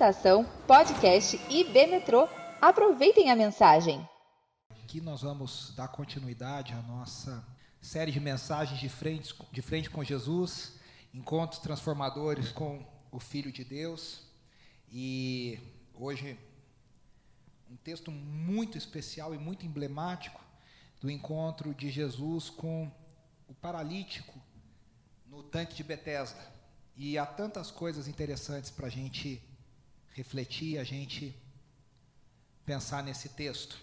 [0.00, 2.26] Estação Podcast IB Metrô.
[2.58, 4.00] Aproveitem a mensagem.
[4.82, 7.46] Aqui nós vamos dar continuidade à nossa
[7.82, 10.78] série de mensagens de frente, de frente com Jesus,
[11.12, 12.82] encontros transformadores com
[13.12, 14.22] o Filho de Deus.
[14.90, 15.60] E
[15.92, 16.38] hoje
[17.70, 20.40] um texto muito especial e muito emblemático
[20.98, 22.90] do encontro de Jesus com
[23.46, 24.40] o paralítico
[25.26, 26.40] no tanque de Betesda.
[26.96, 29.49] E há tantas coisas interessantes para a gente
[30.12, 31.34] refletir, a gente
[32.64, 33.80] pensar nesse texto.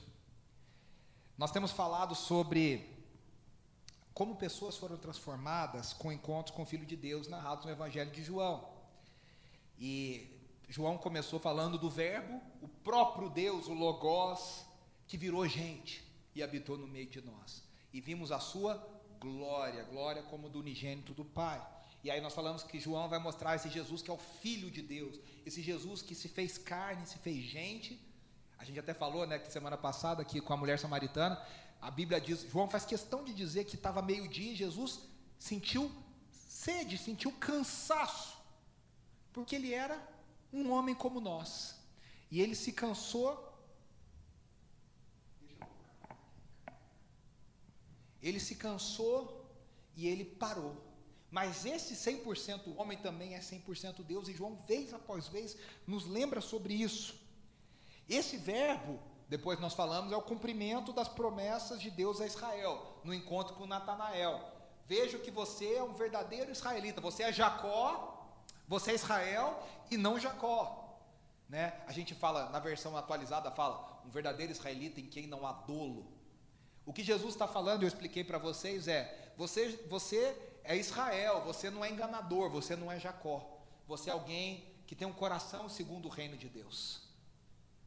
[1.38, 2.98] Nós temos falado sobre
[4.14, 8.24] como pessoas foram transformadas com encontros com o Filho de Deus narrados no Evangelho de
[8.24, 8.68] João.
[9.78, 10.36] E
[10.68, 14.66] João começou falando do Verbo, o próprio Deus, o Logos,
[15.08, 17.64] que virou gente e habitou no meio de nós.
[17.94, 18.76] E vimos a sua
[19.20, 21.66] glória, glória como do unigênito do Pai.
[22.08, 24.82] E aí nós falamos que João vai mostrar esse Jesus que é o Filho de
[24.82, 28.00] Deus, esse Jesus que se fez carne, se fez gente.
[28.58, 31.36] A gente até falou, né, que semana passada aqui com a mulher samaritana,
[31.82, 35.02] a Bíblia diz, João faz questão de dizer que estava meio-dia e Jesus
[35.38, 35.92] sentiu
[36.32, 38.38] sede, sentiu cansaço,
[39.34, 40.02] porque ele era
[40.54, 41.76] um homem como nós.
[42.32, 43.34] E ele se cansou.
[48.22, 49.46] Ele se cansou
[49.94, 50.87] e ele parou.
[51.30, 56.40] Mas esse 100% homem também é 100% Deus, e João, vez após vez, nos lembra
[56.40, 57.16] sobre isso.
[58.08, 63.14] Esse verbo, depois nós falamos, é o cumprimento das promessas de Deus a Israel, no
[63.14, 64.42] encontro com Natanael.
[64.88, 68.26] Vejo que você é um verdadeiro israelita, você é Jacó,
[68.66, 69.62] você é Israel
[69.92, 70.98] e não Jacó.
[71.50, 71.74] Né?
[71.88, 76.10] A gente fala, na versão atualizada, fala, um verdadeiro israelita em quem não há dolo.
[76.86, 81.70] O que Jesus está falando, eu expliquei para vocês, é: você, você é Israel, você
[81.70, 83.58] não é enganador, você não é Jacó.
[83.88, 87.04] Você é alguém que tem um coração segundo o reino de Deus.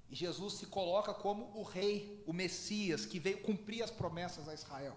[0.08, 4.54] E Jesus se coloca como o rei, o Messias, que veio cumprir as promessas a
[4.54, 4.96] Israel.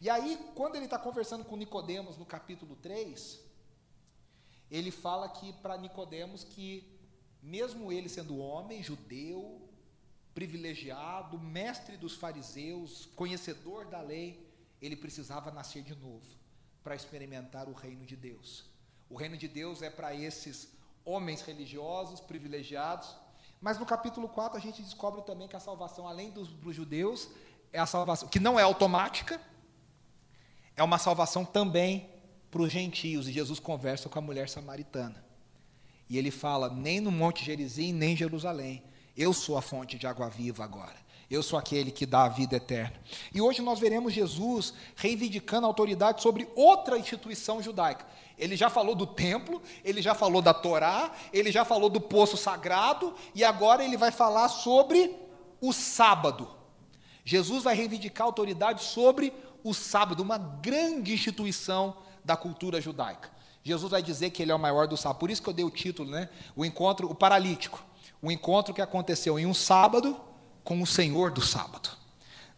[0.00, 3.40] E aí, quando ele está conversando com Nicodemos no capítulo 3,
[4.70, 6.96] ele fala que para Nicodemos que
[7.42, 9.68] mesmo ele sendo homem, judeu,
[10.32, 14.48] privilegiado, mestre dos fariseus, conhecedor da lei,
[14.80, 16.40] ele precisava nascer de novo
[16.82, 18.64] para experimentar o reino de Deus.
[19.08, 20.68] O reino de Deus é para esses
[21.04, 23.14] homens religiosos, privilegiados,
[23.60, 27.28] mas no capítulo 4 a gente descobre também que a salvação, além dos, dos judeus,
[27.72, 29.40] é a salvação que não é automática,
[30.76, 32.08] é uma salvação também
[32.50, 33.28] para os gentios.
[33.28, 35.22] E Jesus conversa com a mulher samaritana.
[36.08, 38.82] E ele fala: nem no Monte Gerizim, nem em Jerusalém.
[39.16, 40.96] Eu sou a fonte de água viva agora.
[41.30, 42.92] Eu sou aquele que dá a vida eterna.
[43.32, 48.04] E hoje nós veremos Jesus reivindicando a autoridade sobre outra instituição judaica.
[48.36, 52.36] Ele já falou do templo, ele já falou da Torá, ele já falou do poço
[52.36, 55.14] sagrado, e agora ele vai falar sobre
[55.60, 56.48] o sábado.
[57.24, 63.30] Jesus vai reivindicar a autoridade sobre o sábado, uma grande instituição da cultura judaica.
[63.62, 65.20] Jesus vai dizer que ele é o maior do sábado.
[65.20, 66.28] Por isso que eu dei o título, né?
[66.56, 67.84] O encontro, o paralítico.
[68.20, 70.20] O encontro que aconteceu em um sábado
[70.64, 71.90] com o Senhor do sábado,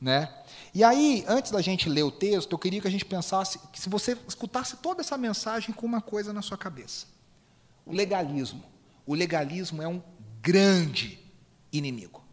[0.01, 0.33] né?
[0.75, 3.79] E aí, antes da gente ler o texto, eu queria que a gente pensasse, que
[3.79, 7.07] se você escutasse toda essa mensagem com uma coisa na sua cabeça.
[7.85, 8.63] O legalismo.
[9.07, 10.03] O legalismo é um
[10.41, 11.19] grande
[11.71, 12.25] inimigo.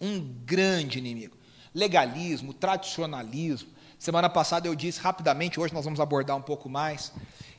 [0.00, 1.36] Um grande inimigo.
[1.74, 3.70] Legalismo, tradicionalismo.
[3.98, 7.12] Semana passada eu disse rapidamente, hoje nós vamos abordar um pouco mais,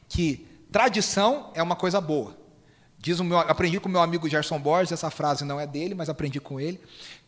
[0.08, 2.38] que tradição é uma coisa boa.
[3.04, 5.94] Diz o meu, aprendi com o meu amigo Gerson Borges, essa frase não é dele,
[5.94, 6.80] mas aprendi com ele,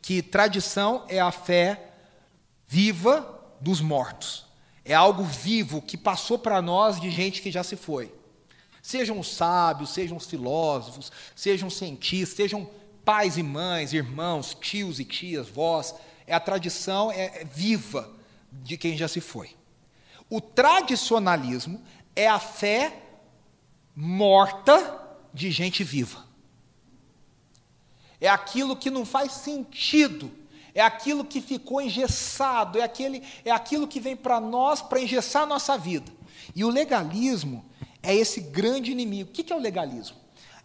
[0.02, 1.90] que tradição é a fé
[2.66, 4.46] viva dos mortos.
[4.86, 8.10] É algo vivo que passou para nós de gente que já se foi.
[8.82, 12.70] Sejam os sábios, sejam os filósofos, sejam cientistas, sejam
[13.04, 15.94] pais e mães, irmãos, tios e tias, vós.
[16.26, 18.10] É a tradição é, é viva
[18.50, 19.50] de quem já se foi.
[20.30, 21.84] O tradicionalismo
[22.16, 22.98] é a fé
[23.94, 25.04] morta
[25.36, 26.26] de gente viva.
[28.22, 30.32] É aquilo que não faz sentido,
[30.74, 35.44] é aquilo que ficou engessado, é, aquele, é aquilo que vem para nós para engessar
[35.44, 36.12] a nossa vida.
[36.56, 37.66] E o legalismo
[38.02, 39.30] é esse grande inimigo.
[39.30, 40.16] O que é o legalismo?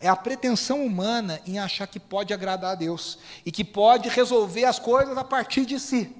[0.01, 4.65] É a pretensão humana em achar que pode agradar a Deus e que pode resolver
[4.65, 6.15] as coisas a partir de si.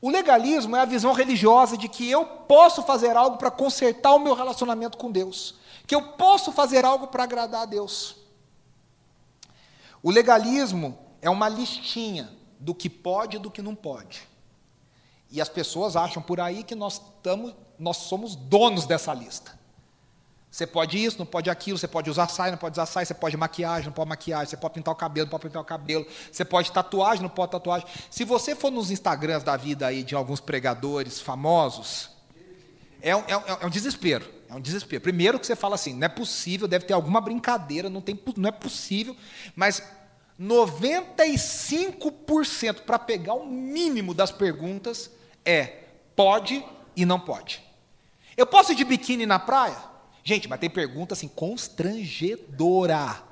[0.00, 4.18] O legalismo é a visão religiosa de que eu posso fazer algo para consertar o
[4.18, 5.54] meu relacionamento com Deus,
[5.86, 8.16] que eu posso fazer algo para agradar a Deus.
[10.02, 14.28] O legalismo é uma listinha do que pode e do que não pode.
[15.30, 19.58] E as pessoas acham por aí que nós, tamo, nós somos donos dessa lista.
[20.50, 23.14] Você pode isso, não pode aquilo, você pode usar saia, não pode usar saia, você
[23.14, 26.06] pode maquiagem, não pode maquiagem, você pode pintar o cabelo, não pode pintar o cabelo,
[26.30, 27.88] você pode tatuagem, não pode tatuagem.
[28.10, 32.10] Se você for nos Instagrams da vida aí de alguns pregadores famosos,
[33.02, 34.30] é um, é um, é um desespero.
[34.48, 35.02] É um desespero.
[35.02, 38.48] Primeiro que você fala assim, não é possível, deve ter alguma brincadeira, não, tem, não
[38.48, 39.16] é possível,
[39.56, 39.82] mas
[40.40, 45.10] 95% para pegar o mínimo das perguntas
[45.44, 45.80] é
[46.14, 46.64] pode
[46.94, 47.60] e não pode.
[48.36, 49.76] Eu posso ir de biquíni na praia?
[50.24, 53.22] Gente, mas tem pergunta assim, constrangedora.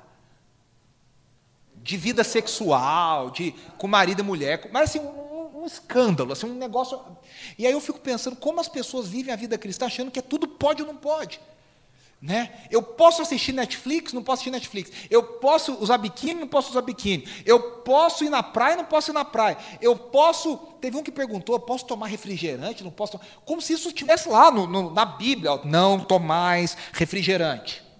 [1.77, 4.99] De vida sexual, de com marido e mulher, mas assim,
[5.61, 6.99] um, escândalo, assim, um negócio.
[7.57, 10.21] E aí eu fico pensando como as pessoas vivem a vida cristã achando que é
[10.21, 11.39] tudo pode ou não pode.
[12.21, 12.51] Né?
[12.69, 14.91] Eu posso assistir Netflix, não posso assistir Netflix.
[15.09, 17.27] Eu posso usar biquíni, não posso usar biquíni.
[17.45, 19.57] Eu posso ir na praia, não posso ir na praia.
[19.81, 20.55] Eu posso.
[20.79, 22.83] Teve um que perguntou: posso tomar refrigerante?
[22.83, 23.25] Não posso tomar.
[23.43, 27.90] Como se isso estivesse lá no, no, na Bíblia: não tomais refrigerante.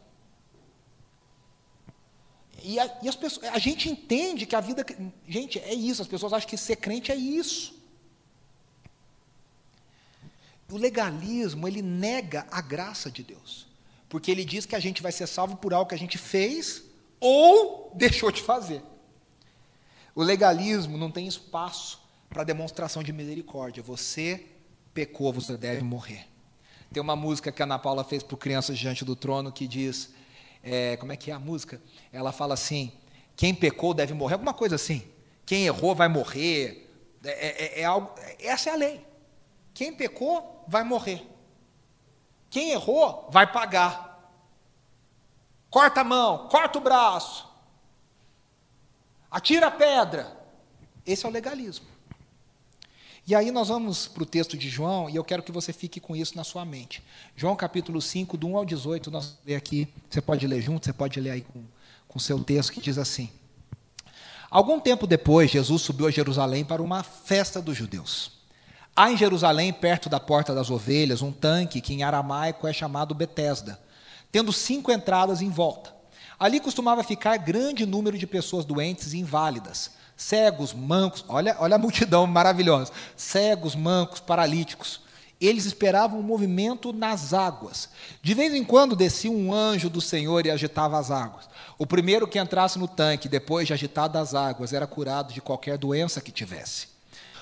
[2.64, 4.86] E, a, e as pessoas, a gente entende que a vida.
[5.28, 6.02] Gente, é isso.
[6.02, 7.80] As pessoas acham que ser crente é isso.
[10.70, 13.68] O legalismo, ele nega a graça de Deus.
[14.08, 16.84] Porque ele diz que a gente vai ser salvo por algo que a gente fez
[17.20, 18.82] ou deixou de fazer.
[20.14, 23.84] O legalismo não tem espaço para demonstração de misericórdia.
[23.84, 24.46] Você
[24.94, 26.28] pecou, você deve morrer.
[26.92, 30.14] Tem uma música que a Ana Paula fez para crianças diante do trono que diz:
[30.64, 31.82] é, como é que é a música?
[32.12, 32.92] Ela fala assim:
[33.36, 35.08] quem pecou deve morrer, alguma coisa assim.
[35.46, 36.90] Quem errou vai morrer.
[37.24, 39.06] É, é, é, é algo, essa é a lei.
[39.74, 41.26] Quem pecou vai morrer.
[42.50, 44.12] Quem errou vai pagar.
[45.70, 47.50] Corta a mão, corta o braço,
[49.30, 50.38] atira a pedra.
[51.06, 51.88] Esse é o legalismo.
[53.32, 56.02] E aí nós vamos para o texto de João, e eu quero que você fique
[56.02, 57.02] com isso na sua mente.
[57.34, 60.92] João capítulo 5, do 1 ao 18, nós ler aqui, você pode ler junto, você
[60.92, 61.46] pode ler aí
[62.10, 63.30] com o seu texto, que diz assim.
[64.50, 68.34] Algum tempo depois, Jesus subiu a Jerusalém para uma festa dos judeus.
[68.94, 73.16] Há em Jerusalém, perto da porta das ovelhas, um tanque que em aramaico é chamado
[73.16, 73.80] Betesda,
[74.30, 75.96] tendo cinco entradas em volta.
[76.38, 79.92] Ali costumava ficar grande número de pessoas doentes e inválidas,
[80.22, 85.02] cegos, mancos, olha, olha a multidão maravilhosa, cegos, mancos, paralíticos.
[85.40, 87.90] Eles esperavam um movimento nas águas.
[88.22, 91.50] De vez em quando descia um anjo do Senhor e agitava as águas.
[91.80, 95.80] O primeiro que entrasse no tanque, depois de agitadas as águas, era curado de qualquer
[95.80, 96.90] doença que tivesse.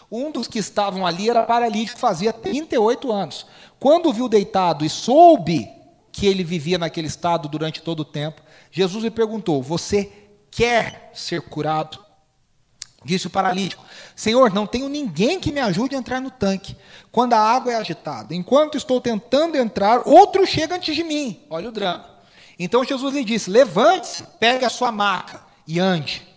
[0.10, 3.46] Um dos que estavam ali era paralítico, fazia 38 anos.
[3.78, 5.70] Quando o viu deitado e soube
[6.14, 8.42] que ele vivia naquele estado durante todo o tempo,
[8.72, 10.10] Jesus lhe perguntou: Você
[10.50, 12.09] quer ser curado?
[13.04, 13.84] Disse o paralítico:
[14.16, 16.76] Senhor, não tenho ninguém que me ajude a entrar no tanque
[17.12, 18.36] quando a água é agitada.
[18.36, 21.40] Enquanto estou tentando entrar, outro chega antes de mim.
[21.50, 22.06] Olha o drama.
[22.58, 26.28] Então Jesus lhe disse: Levante-se, pegue a sua maca e ande.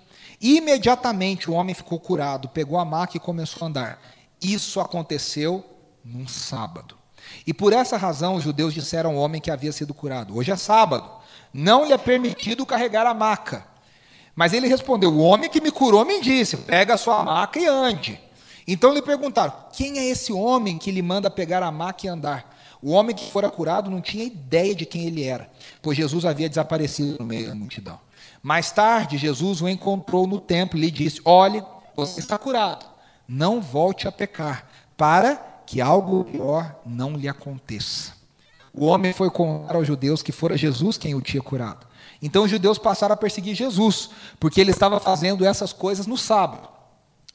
[0.41, 4.01] Imediatamente o homem ficou curado, pegou a maca e começou a andar.
[4.41, 5.65] Isso aconteceu
[6.05, 6.97] num sábado.
[7.47, 10.57] E por essa razão os judeus disseram ao homem que havia sido curado: Hoje é
[10.57, 11.11] sábado,
[11.53, 13.72] não lhe é permitido carregar a maca.
[14.35, 17.67] Mas ele respondeu: O homem que me curou me disse: Pega a sua maca e
[17.67, 18.21] ande.
[18.67, 22.53] Então lhe perguntaram: Quem é esse homem que lhe manda pegar a maca e andar?
[22.83, 25.49] O homem que fora curado não tinha ideia de quem ele era,
[25.81, 27.99] pois Jesus havia desaparecido no meio da multidão.
[28.43, 31.63] Mais tarde, Jesus o encontrou no templo e lhe disse: Olhe,
[31.95, 32.85] você está curado,
[33.29, 34.67] não volte a pecar,
[34.97, 38.13] para que algo pior não lhe aconteça.
[38.75, 41.87] O homem foi contar aos judeus que fora Jesus quem o tinha curado.
[42.23, 46.69] Então os judeus passaram a perseguir Jesus, porque ele estava fazendo essas coisas no sábado.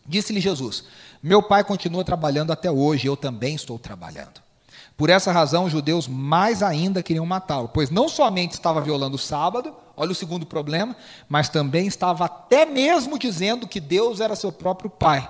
[0.05, 0.85] Disse-lhe Jesus:
[1.21, 4.41] Meu pai continua trabalhando até hoje, eu também estou trabalhando.
[4.95, 9.19] Por essa razão, os judeus mais ainda queriam matá-lo, pois não somente estava violando o
[9.19, 10.95] sábado, olha o segundo problema,
[11.29, 15.29] mas também estava até mesmo dizendo que Deus era seu próprio pai,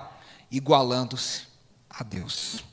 [0.50, 1.42] igualando-se
[1.90, 2.64] a Deus.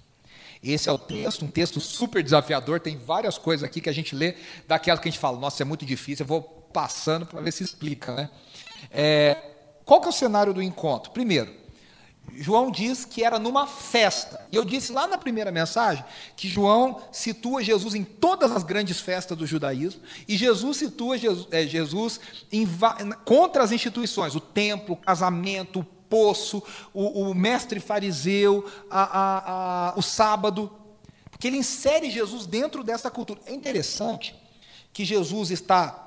[0.63, 4.15] Esse é o texto, um texto super desafiador, tem várias coisas aqui que a gente
[4.15, 7.53] lê, daquelas que a gente fala, nossa, é muito difícil, eu vou passando para ver
[7.53, 8.13] se explica.
[8.13, 8.29] Né?
[8.91, 9.37] É,
[9.85, 11.09] qual que é o cenário do encontro?
[11.11, 11.49] Primeiro,
[12.33, 14.45] João diz que era numa festa.
[14.51, 16.03] E eu disse lá na primeira mensagem
[16.35, 21.47] que João situa Jesus em todas as grandes festas do judaísmo, e Jesus situa Jesus,
[21.49, 22.19] é, Jesus
[22.51, 22.67] em,
[23.23, 26.61] contra as instituições, o templo, o casamento, o poço,
[26.93, 30.69] o, o mestre fariseu, a, a, a, o sábado,
[31.31, 33.39] porque ele insere Jesus dentro dessa cultura.
[33.45, 34.35] É interessante
[34.91, 36.01] que Jesus está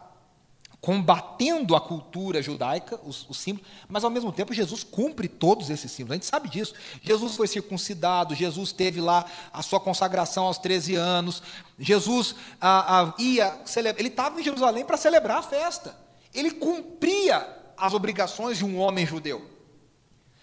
[0.88, 5.92] combatendo a cultura judaica, os, os, símbolos, mas ao mesmo tempo Jesus cumpre todos esses
[5.92, 6.12] símbolos.
[6.12, 6.72] A gente sabe disso.
[7.02, 11.42] Jesus foi circuncidado, Jesus teve lá a sua consagração aos 13 anos,
[11.78, 13.60] Jesus ah, ah, ia,
[13.98, 15.94] ele estava em Jerusalém para celebrar a festa.
[16.32, 19.46] Ele cumpria as obrigações de um homem judeu.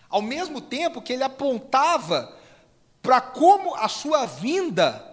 [0.08, 2.32] Ao mesmo tempo que ele apontava
[3.02, 5.04] para como a sua vinda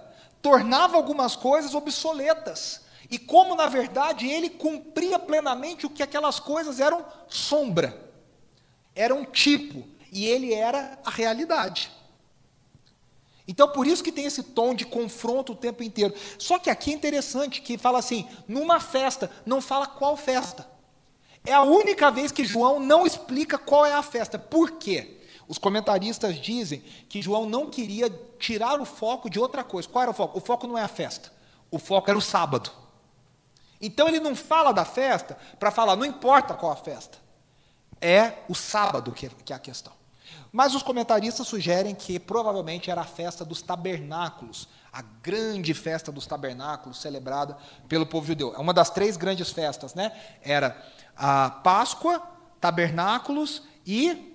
[0.43, 2.82] tornava algumas coisas obsoletas
[3.13, 8.11] e como, na verdade, ele cumpria plenamente o que aquelas coisas eram sombra,
[8.95, 11.93] eram tipo, e ele era a realidade.
[13.47, 16.15] Então, por isso que tem esse tom de confronto o tempo inteiro.
[16.39, 20.67] Só que aqui é interessante que fala assim, numa festa, não fala qual festa.
[21.45, 24.39] É a única vez que João não explica qual é a festa.
[24.39, 25.21] Por quê?
[25.47, 29.87] Os comentaristas dizem que João não queria tirar o foco de outra coisa.
[29.87, 30.39] Qual era o foco?
[30.39, 31.31] O foco não é a festa.
[31.71, 32.81] O foco era o sábado.
[33.83, 37.19] Então ele não fala da festa para falar, não importa qual a festa.
[38.01, 39.93] É o sábado que, que é a questão.
[40.53, 46.27] Mas os comentaristas sugerem que provavelmente era a festa dos tabernáculos, a grande festa dos
[46.27, 47.57] tabernáculos celebrada
[47.89, 48.55] pelo povo judeu.
[48.55, 50.13] É uma das três grandes festas, né?
[50.43, 50.81] Era
[51.17, 52.23] a Páscoa,
[52.61, 54.33] tabernáculos e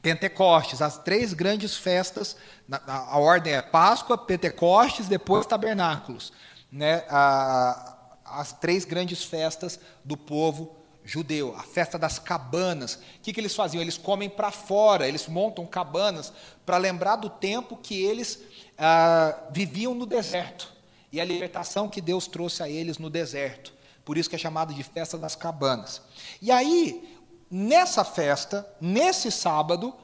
[0.00, 2.36] Pentecostes, as três grandes festas,
[2.70, 6.32] a, a ordem é Páscoa, Pentecostes, depois tabernáculos.
[6.70, 7.04] Né?
[7.08, 7.97] A,
[8.32, 12.94] as três grandes festas do povo judeu, a festa das cabanas.
[12.94, 13.80] O que, que eles faziam?
[13.80, 16.32] Eles comem para fora, eles montam cabanas
[16.66, 18.40] para lembrar do tempo que eles
[18.76, 20.72] ah, viviam no deserto
[21.10, 23.72] e a libertação que Deus trouxe a eles no deserto.
[24.04, 26.02] Por isso que é chamado de festa das cabanas.
[26.40, 27.16] E aí,
[27.50, 29.94] nessa festa, nesse sábado,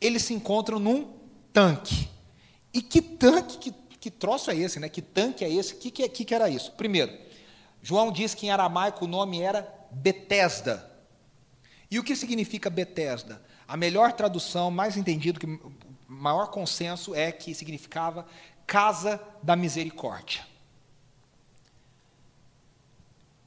[0.00, 1.12] eles se encontram num
[1.52, 2.08] tanque.
[2.72, 4.88] E que tanque, que, que troço é esse, né?
[4.88, 5.74] Que tanque é esse?
[5.74, 6.72] O que, que, que, que era isso?
[6.72, 7.12] Primeiro,
[7.84, 10.90] João diz que em aramaico o nome era Betesda.
[11.90, 13.42] E o que significa Betesda?
[13.68, 15.60] A melhor tradução, mais entendido, que
[16.08, 18.26] maior consenso é que significava
[18.66, 20.46] casa da misericórdia.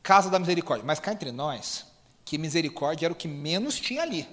[0.03, 0.86] Casa da misericórdia.
[0.86, 1.88] Mas cá entre nós,
[2.24, 4.29] que misericórdia era o que menos tinha ali.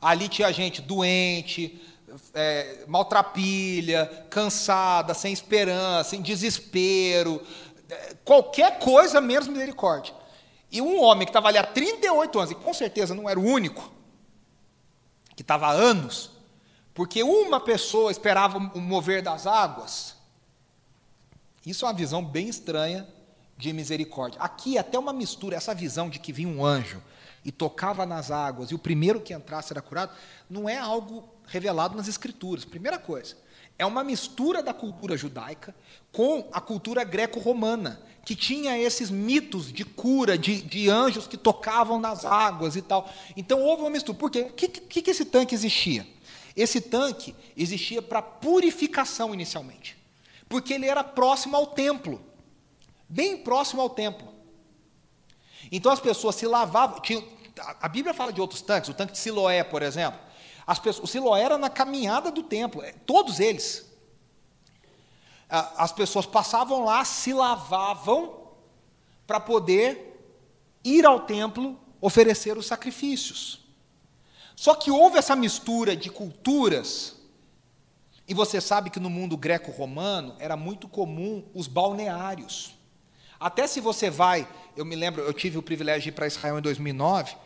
[0.00, 1.82] Ali tinha gente doente,
[2.32, 7.42] é, maltrapilha, cansada, sem esperança, em desespero,
[8.24, 10.14] qualquer coisa menos misericórdia.
[10.70, 13.44] E um homem que estava ali há 38 anos, e com certeza não era o
[13.44, 13.92] único,
[15.36, 16.30] que estava há anos,
[16.94, 20.16] porque uma pessoa esperava o mover das águas.
[21.64, 23.06] Isso é uma visão bem estranha
[23.56, 24.40] de misericórdia.
[24.40, 27.02] Aqui até uma mistura, essa visão de que vinha um anjo
[27.44, 30.12] e tocava nas águas e o primeiro que entrasse era curado,
[30.48, 32.64] não é algo revelado nas escrituras.
[32.64, 33.36] Primeira coisa,
[33.78, 35.74] é uma mistura da cultura judaica
[36.12, 41.98] com a cultura greco-romana, que tinha esses mitos de cura, de, de, anjos que tocavam
[41.98, 43.10] nas águas e tal.
[43.36, 44.16] Então houve uma mistura.
[44.16, 44.42] Por quê?
[44.42, 46.06] O que, que, que esse tanque existia?
[46.54, 49.96] Esse tanque existia para purificação inicialmente,
[50.48, 52.20] porque ele era próximo ao templo,
[53.08, 54.32] bem próximo ao templo.
[55.70, 57.00] Então as pessoas se lavavam.
[57.00, 57.22] Tinha,
[57.80, 60.20] a Bíblia fala de outros tanques, o tanque de Siloé, por exemplo.
[60.66, 63.92] As pessoas, o Siloé era na caminhada do templo, é, todos eles
[65.52, 68.40] as pessoas passavam lá, se lavavam
[69.26, 70.18] para poder
[70.82, 73.60] ir ao templo oferecer os sacrifícios.
[74.56, 77.16] Só que houve essa mistura de culturas,
[78.26, 82.74] e você sabe que no mundo greco-romano era muito comum os balneários.
[83.38, 86.58] Até se você vai, eu me lembro, eu tive o privilégio de ir para Israel
[86.58, 87.36] em 2009,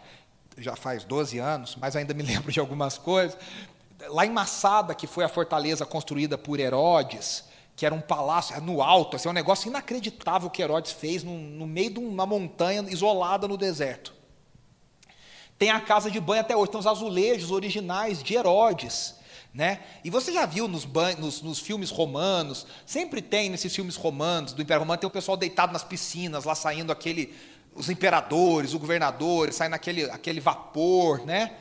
[0.56, 3.36] já faz 12 anos, mas ainda me lembro de algumas coisas.
[4.08, 7.44] Lá em Massada, que foi a fortaleza construída por Herodes,
[7.74, 11.36] que era um palácio no alto, assim, é um negócio inacreditável que Herodes fez no,
[11.36, 14.14] no meio de uma montanha isolada no deserto.
[15.58, 19.16] Tem a casa de banho até hoje, tem os azulejos originais de Herodes.
[19.52, 19.80] Né?
[20.04, 20.86] E você já viu nos,
[21.18, 25.34] nos, nos, filmes romanos, sempre tem nesses filmes romanos, do Império Romano, tem o pessoal
[25.34, 27.34] deitado nas piscinas, lá saindo aquele,
[27.76, 31.52] os imperadores, os governadores, saindo aquele, aquele vapor, né?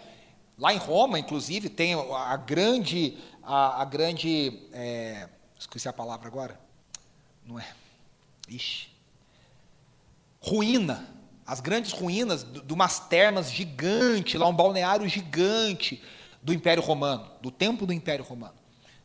[0.57, 5.27] Lá em Roma, inclusive, tem a grande, a, a grande é,
[5.65, 6.60] Esqueci a palavra agora.
[7.45, 7.67] Não é?
[8.48, 8.89] Ixi.
[10.39, 11.13] Ruína.
[11.45, 16.03] As grandes ruínas de umas termas gigantes, lá um balneário gigante
[16.41, 18.55] do Império Romano, do tempo do Império Romano.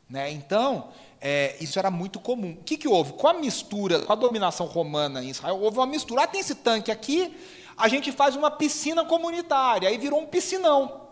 [0.09, 0.31] Né?
[0.31, 0.91] Então,
[1.21, 2.53] é, isso era muito comum.
[2.53, 3.13] O que, que houve?
[3.13, 6.23] Com a mistura, com a dominação romana em Israel, houve uma mistura.
[6.23, 7.37] Ah, tem esse tanque aqui,
[7.77, 11.09] a gente faz uma piscina comunitária, aí virou um piscinão.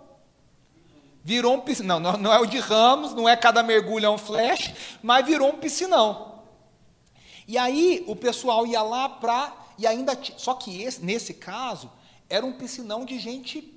[1.22, 2.00] Virou um piscinão.
[2.00, 4.72] Não, não é o de Ramos, não é cada mergulho é um flash,
[5.02, 6.42] mas virou um piscinão.
[7.46, 11.90] E aí o pessoal ia lá para e ainda só que esse, nesse caso
[12.28, 13.74] era um piscinão de gente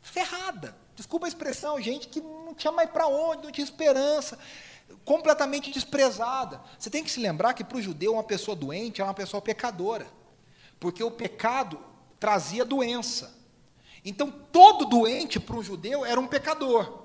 [0.00, 0.76] ferrada.
[0.94, 4.38] Desculpa a expressão, gente que não tinha mais para onde, não tinha esperança,
[5.04, 6.60] completamente desprezada.
[6.78, 9.40] Você tem que se lembrar que para o judeu uma pessoa doente é uma pessoa
[9.40, 10.06] pecadora,
[10.78, 11.78] porque o pecado
[12.18, 13.34] trazia doença.
[14.04, 17.00] Então todo doente para um judeu era um pecador.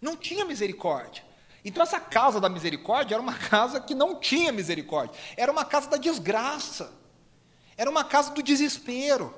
[0.00, 1.24] Não tinha misericórdia.
[1.64, 5.18] Então essa casa da misericórdia era uma casa que não tinha misericórdia.
[5.36, 6.92] Era uma casa da desgraça.
[7.76, 9.34] Era uma casa do desespero.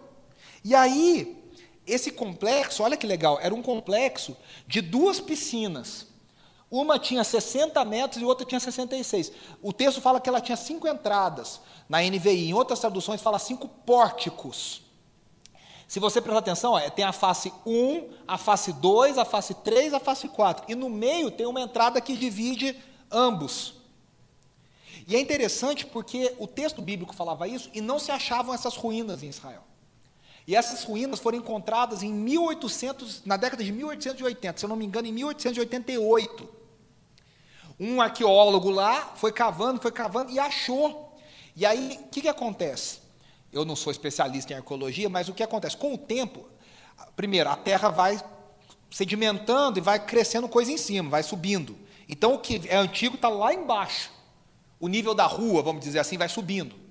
[0.65, 1.53] E aí,
[1.87, 6.08] esse complexo, olha que legal, era um complexo de duas piscinas.
[6.71, 9.33] Uma tinha 60 metros e outra tinha 66.
[9.63, 12.51] O texto fala que ela tinha cinco entradas na NVI.
[12.51, 14.83] Em outras traduções fala cinco pórticos.
[15.87, 19.95] Se você prestar atenção, ó, tem a face 1, a face 2, a face 3,
[19.95, 20.67] a face 4.
[20.69, 22.77] E no meio tem uma entrada que divide
[23.11, 23.75] ambos.
[25.07, 29.23] E é interessante porque o texto bíblico falava isso e não se achavam essas ruínas
[29.23, 29.63] em Israel.
[30.49, 34.87] E essas ruínas foram encontradas em 1800, na década de 1880, se eu não me
[34.87, 36.49] engano, em 1888.
[37.79, 41.15] Um arqueólogo lá foi cavando, foi cavando e achou.
[41.55, 43.01] E aí, o que, que acontece?
[43.53, 45.77] Eu não sou especialista em arqueologia, mas o que acontece?
[45.77, 46.49] Com o tempo,
[47.15, 48.19] primeiro, a terra vai
[48.91, 51.79] sedimentando e vai crescendo coisa em cima, vai subindo.
[52.09, 54.11] Então, o que é antigo está lá embaixo.
[54.81, 56.88] O nível da rua, vamos dizer assim, vai subindo.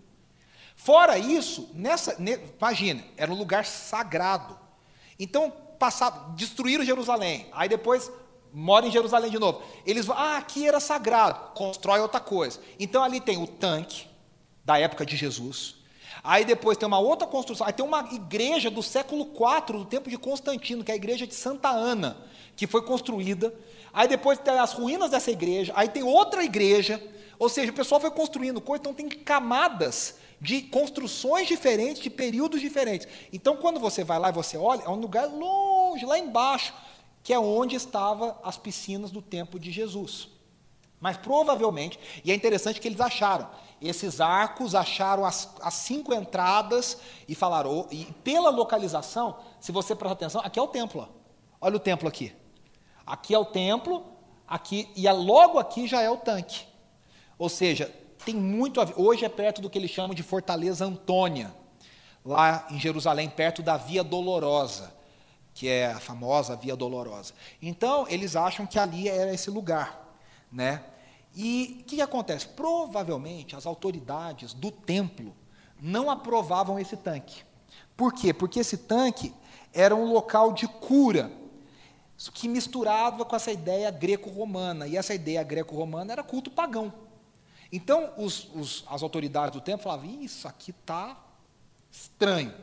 [0.78, 4.58] Fora isso, nessa, ne, imagina, era um lugar sagrado.
[5.20, 7.48] Então, passaram, destruíram Jerusalém.
[7.52, 8.10] Aí depois
[8.54, 9.62] moram em Jerusalém de novo.
[9.86, 12.60] Eles vão, ah, aqui era sagrado, constrói outra coisa.
[12.80, 14.08] Então ali tem o tanque
[14.64, 15.76] da época de Jesus.
[16.24, 20.10] Aí depois tem uma outra construção, aí tem uma igreja do século IV, do tempo
[20.10, 22.18] de Constantino, que é a igreja de Santa Ana,
[22.56, 23.54] que foi construída.
[23.94, 27.02] Aí depois tem as ruínas dessa igreja, aí tem outra igreja,
[27.40, 32.62] ou seja, o pessoal foi construindo coisa, então tem camadas de construções diferentes, de períodos
[32.62, 33.08] diferentes.
[33.34, 36.74] Então, quando você vai lá e você olha, é um lugar longe, lá embaixo,
[37.24, 40.30] que é onde estavam as piscinas do tempo de Jesus.
[41.00, 43.50] Mas provavelmente, e é interessante que eles acharam,
[43.82, 49.96] esses arcos acharam as, as cinco entradas e falaram, oh, e pela localização, se você
[49.96, 51.08] prestar atenção, aqui é o templo.
[51.62, 52.34] Olha o templo aqui.
[53.06, 54.06] Aqui é o templo,
[54.48, 56.66] aqui, e logo aqui já é o tanque.
[57.38, 57.94] Ou seja,
[58.28, 58.94] tem muito a ver.
[58.98, 61.56] Hoje é perto do que eles chamam de Fortaleza Antônia,
[62.26, 64.94] lá em Jerusalém, perto da Via Dolorosa,
[65.54, 67.34] que é a famosa Via Dolorosa.
[67.62, 70.06] Então, eles acham que ali era esse lugar.
[70.52, 70.84] Né?
[71.34, 72.50] E o que, que acontece?
[72.50, 75.34] Provavelmente as autoridades do templo
[75.82, 77.44] não aprovavam esse tanque.
[77.96, 78.34] Por quê?
[78.34, 79.34] Porque esse tanque
[79.74, 81.32] era um local de cura,
[82.34, 84.86] que misturava com essa ideia greco-romana.
[84.86, 87.07] E essa ideia greco-romana era culto pagão.
[87.72, 91.18] Então, os, os, as autoridades do tempo falavam: Isso aqui está
[91.92, 92.54] estranho.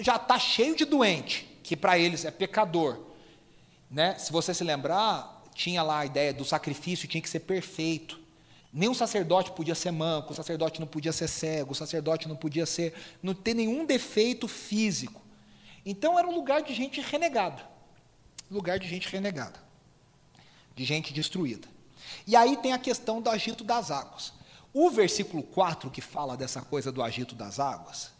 [0.00, 3.00] Já está cheio de doente, que para eles é pecador.
[3.90, 4.18] Né?
[4.18, 8.20] Se você se lembrar, tinha lá a ideia do sacrifício, tinha que ser perfeito.
[8.74, 12.66] O sacerdote podia ser manco, o sacerdote não podia ser cego, o sacerdote não podia
[12.66, 12.92] ser,
[13.22, 15.22] não ter nenhum defeito físico.
[15.84, 17.62] Então era um lugar de gente renegada.
[18.50, 19.58] Lugar de gente renegada.
[20.74, 21.66] De gente destruída.
[22.26, 24.32] E aí tem a questão do agito das águas.
[24.72, 28.10] O versículo 4, que fala dessa coisa do agito das águas,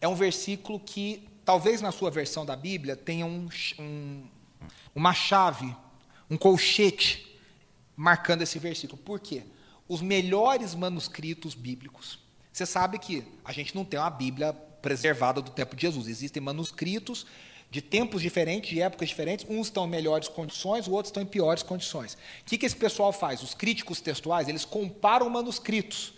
[0.00, 4.26] é um versículo que, talvez na sua versão da Bíblia, tenha um, um,
[4.94, 5.76] uma chave,
[6.30, 7.38] um colchete,
[7.94, 9.00] marcando esse versículo.
[9.00, 9.44] Por quê?
[9.86, 12.18] Os melhores manuscritos bíblicos.
[12.52, 16.08] Você sabe que a gente não tem uma Bíblia preservada do tempo de Jesus.
[16.08, 17.26] Existem manuscritos
[17.72, 21.26] de tempos diferentes, de épocas diferentes, uns estão em melhores condições, os outros estão em
[21.26, 22.12] piores condições.
[22.42, 23.42] O que, que esse pessoal faz?
[23.42, 26.12] Os críticos textuais, eles comparam manuscritos.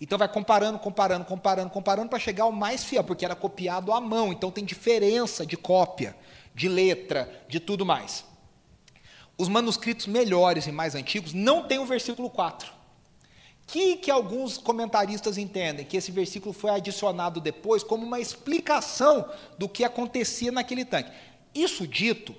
[0.00, 4.00] Então vai comparando, comparando, comparando, comparando para chegar ao mais fiel, porque era copiado à
[4.00, 6.16] mão, então tem diferença de cópia,
[6.54, 8.24] de letra, de tudo mais.
[9.36, 12.72] Os manuscritos melhores e mais antigos não têm o versículo 4
[13.66, 19.68] que, que alguns comentaristas entendem que esse versículo foi adicionado depois como uma explicação do
[19.68, 21.10] que acontecia naquele tanque.
[21.54, 22.34] Isso dito,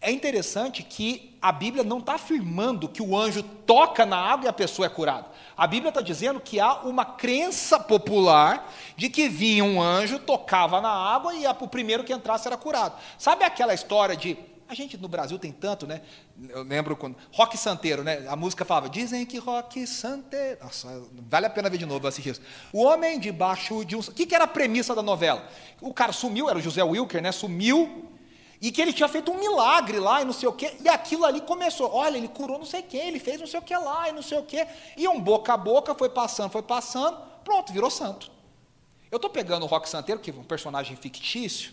[0.00, 4.48] é interessante que a Bíblia não está afirmando que o anjo toca na água e
[4.48, 5.26] a pessoa é curada.
[5.56, 10.80] A Bíblia está dizendo que há uma crença popular de que vinha um anjo, tocava
[10.80, 12.96] na água e o primeiro que entrasse era curado.
[13.18, 14.38] Sabe aquela história de
[14.68, 16.02] a gente no Brasil tem tanto, né?
[16.48, 17.16] Eu lembro quando.
[17.32, 18.26] Rock Santeiro, né?
[18.28, 20.58] A música falava, dizem que rock santeiro.
[20.62, 22.42] Nossa, vale a pena ver de novo assistir isso.
[22.72, 24.00] O homem debaixo de um.
[24.00, 25.48] O que, que era a premissa da novela?
[25.80, 27.32] O cara sumiu, era o José Wilker, né?
[27.32, 28.04] Sumiu.
[28.60, 30.76] E que ele tinha feito um milagre lá e não sei o quê.
[30.84, 31.92] E aquilo ali começou.
[31.94, 34.22] Olha, ele curou não sei quem, ele fez não sei o que lá e não
[34.22, 34.66] sei o quê.
[34.96, 38.30] E um boca a boca foi passando, foi passando Pronto, virou santo.
[39.10, 41.72] Eu estou pegando o Rock Santeiro, que é um personagem fictício,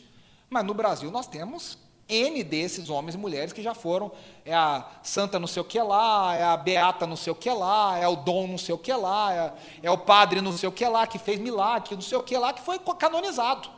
[0.49, 4.11] mas no Brasil nós temos N desses homens e mulheres que já foram,
[4.43, 7.49] é a santa não sei o que lá, é a beata não sei o que
[7.49, 10.69] lá, é o dom não sei o que lá, é, é o padre não sei
[10.69, 13.69] o que lá, que fez milagre, não sei o que lá, que foi canonizado.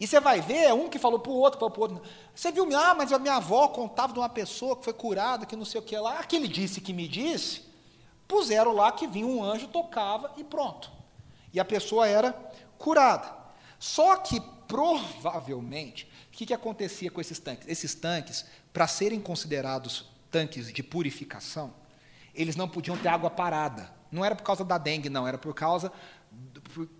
[0.00, 2.02] E você vai ver, é um que falou para o outro, falou para o outro.
[2.34, 5.56] Você viu, ah, mas a minha avó contava de uma pessoa que foi curada, que
[5.56, 6.20] não sei o que lá.
[6.20, 7.64] Aquele disse que me disse,
[8.28, 10.90] puseram lá que vinha um anjo, tocava e pronto.
[11.52, 12.32] E a pessoa era
[12.78, 13.34] curada.
[13.78, 16.08] Só que, provavelmente,
[16.38, 17.66] que, que acontecia com esses tanques?
[17.66, 21.74] Esses tanques, para serem considerados tanques de purificação,
[22.32, 23.92] eles não podiam ter água parada.
[24.12, 25.92] Não era por causa da dengue, não, era por causa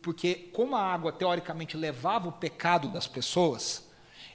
[0.03, 3.85] porque como a água teoricamente levava o pecado das pessoas,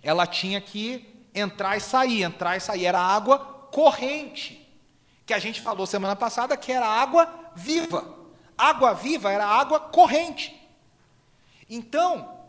[0.01, 2.85] ela tinha que entrar e sair, entrar e sair.
[2.85, 3.39] Era água
[3.73, 4.73] corrente,
[5.25, 8.19] que a gente falou semana passada que era água viva.
[8.57, 10.57] Água viva era água corrente.
[11.69, 12.39] Então,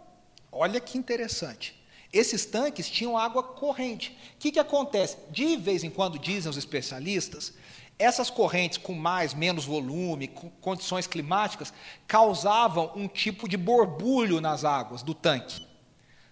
[0.53, 1.84] olha que interessante.
[2.15, 4.17] Esses tanques tinham água corrente.
[4.37, 5.17] O que, que acontece?
[5.31, 7.53] De vez em quando, dizem os especialistas,
[7.99, 11.75] essas correntes com mais, menos volume, com condições climáticas,
[12.07, 15.67] causavam um tipo de borbulho nas águas do tanque.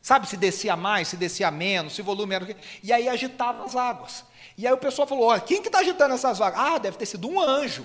[0.01, 2.57] Sabe, se descia mais, se descia menos, se volume era.
[2.81, 4.25] E aí agitava as águas.
[4.57, 6.61] E aí o pessoal falou: olha, quem que está agitando essas águas?
[6.61, 7.85] Ah, deve ter sido um anjo.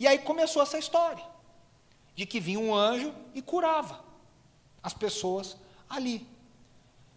[0.00, 1.22] E aí começou essa história
[2.14, 4.02] de que vinha um anjo e curava
[4.82, 6.33] as pessoas ali.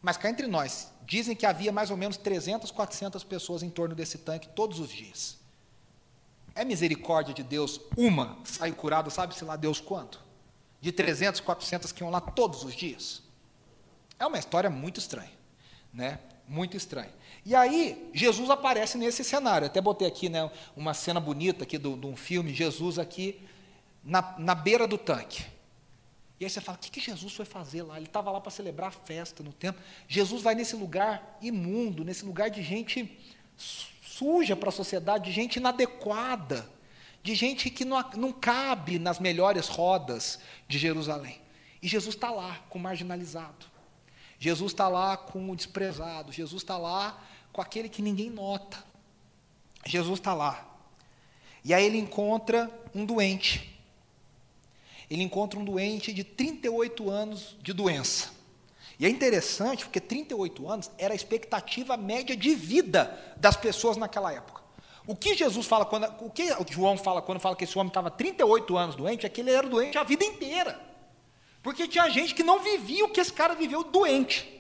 [0.02, 3.96] Mas cá entre nós, dizem que havia mais ou menos 300, 400 pessoas em torno
[3.96, 5.38] desse tanque todos os dias.
[6.54, 10.22] É misericórdia de Deus, uma sai curada, sabe-se lá Deus quanto?
[10.82, 13.22] De 300, 400 que iam lá todos os dias.
[14.20, 15.32] É uma história muito estranha,
[15.94, 16.20] né?
[16.48, 17.14] Muito estranha.
[17.46, 19.68] E aí, Jesus aparece nesse cenário.
[19.68, 23.42] Até botei aqui né, uma cena bonita aqui de um filme, Jesus aqui
[24.04, 25.46] na, na beira do tanque.
[26.40, 27.98] E aí você fala, o que, que Jesus foi fazer lá?
[27.98, 29.82] Ele estava lá para celebrar a festa no templo.
[30.08, 33.18] Jesus vai nesse lugar imundo, nesse lugar de gente
[33.58, 36.70] suja para a sociedade, de gente inadequada,
[37.24, 41.42] de gente que não, não cabe nas melhores rodas de Jerusalém.
[41.82, 43.66] E Jesus está lá com o marginalizado.
[44.40, 46.32] Jesus está lá com o desprezado.
[46.32, 47.20] Jesus está lá
[47.52, 48.84] com aquele que ninguém nota.
[49.86, 50.66] Jesus está lá.
[51.64, 53.77] E aí ele encontra um doente.
[55.10, 58.32] Ele encontra um doente de 38 anos de doença.
[59.00, 64.34] E é interessante porque 38 anos era a expectativa média de vida das pessoas naquela
[64.34, 64.62] época.
[65.06, 68.12] O que Jesus fala quando, o que João fala quando fala que esse homem estava
[68.12, 70.82] 38 anos doente, é que ele era doente a vida inteira.
[71.64, 74.54] Porque tinha gente que não vivia o que esse cara viveu doente.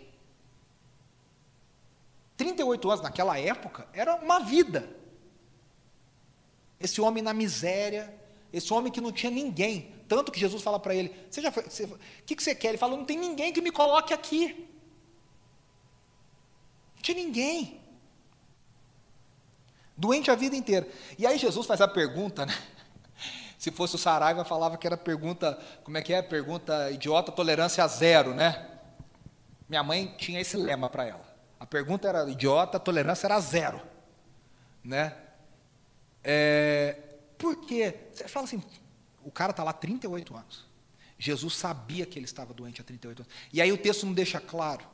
[2.37, 4.95] 38 anos naquela época era uma vida.
[6.79, 8.13] Esse homem na miséria,
[8.53, 9.96] esse homem que não tinha ninguém.
[10.07, 12.69] Tanto que Jesus fala para ele: Você já foi, O que, que você quer?
[12.69, 14.67] Ele fala: Não tem ninguém que me coloque aqui.
[16.95, 17.81] Não tinha ninguém.
[19.95, 20.87] Doente a vida inteira.
[21.17, 22.53] E aí Jesus faz a pergunta, né?
[23.57, 26.21] Se fosse o Saraiva, falava que era pergunta, como é que é?
[26.21, 28.69] Pergunta idiota, tolerância zero, né?
[29.67, 31.27] Minha mãe tinha esse lema para ela.
[31.59, 33.81] A pergunta era idiota, a tolerância era zero.
[34.83, 35.13] Né?
[36.23, 36.95] É,
[37.37, 37.95] por quê?
[38.13, 38.63] Você fala assim,
[39.27, 40.65] o cara está lá há 38 anos.
[41.19, 43.33] Jesus sabia que ele estava doente há 38 anos.
[43.51, 44.85] E aí o texto não deixa claro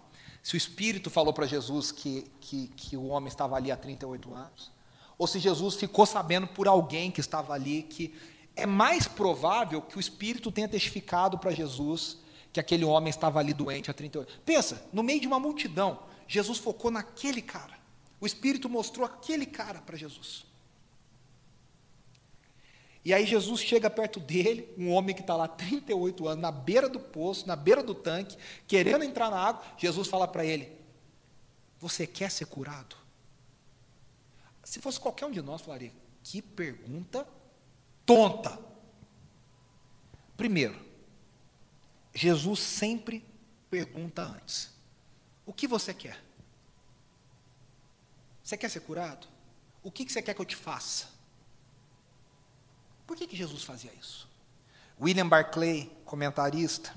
[0.42, 4.34] se o Espírito falou para Jesus que, que, que o homem estava ali há 38
[4.34, 4.72] anos,
[5.20, 8.16] ou se Jesus ficou sabendo por alguém que estava ali, que
[8.56, 12.18] é mais provável que o Espírito tenha testificado para Jesus
[12.52, 14.42] que aquele homem estava ali doente há 38.
[14.46, 17.74] Pensa, no meio de uma multidão, Jesus focou naquele cara.
[18.20, 20.46] O Espírito mostrou aquele cara para Jesus.
[23.06, 26.88] E aí Jesus chega perto dele, um homem que está lá 38 anos, na beira
[26.88, 29.64] do poço, na beira do tanque, querendo entrar na água.
[29.78, 30.72] Jesus fala para ele:
[31.80, 32.96] Você quer ser curado?
[34.64, 35.92] Se fosse qualquer um de nós, falaria:
[36.24, 37.28] Que pergunta
[38.06, 38.58] tonta.
[40.38, 40.80] Primeiro,
[42.14, 43.26] Jesus sempre
[43.70, 44.72] pergunta antes:
[45.46, 46.24] O que você quer?
[48.42, 49.28] Você quer ser curado?
[49.84, 51.13] O que você quer que eu te faça?
[53.06, 54.28] Por que, que Jesus fazia isso?
[55.00, 56.94] William Barclay, comentarista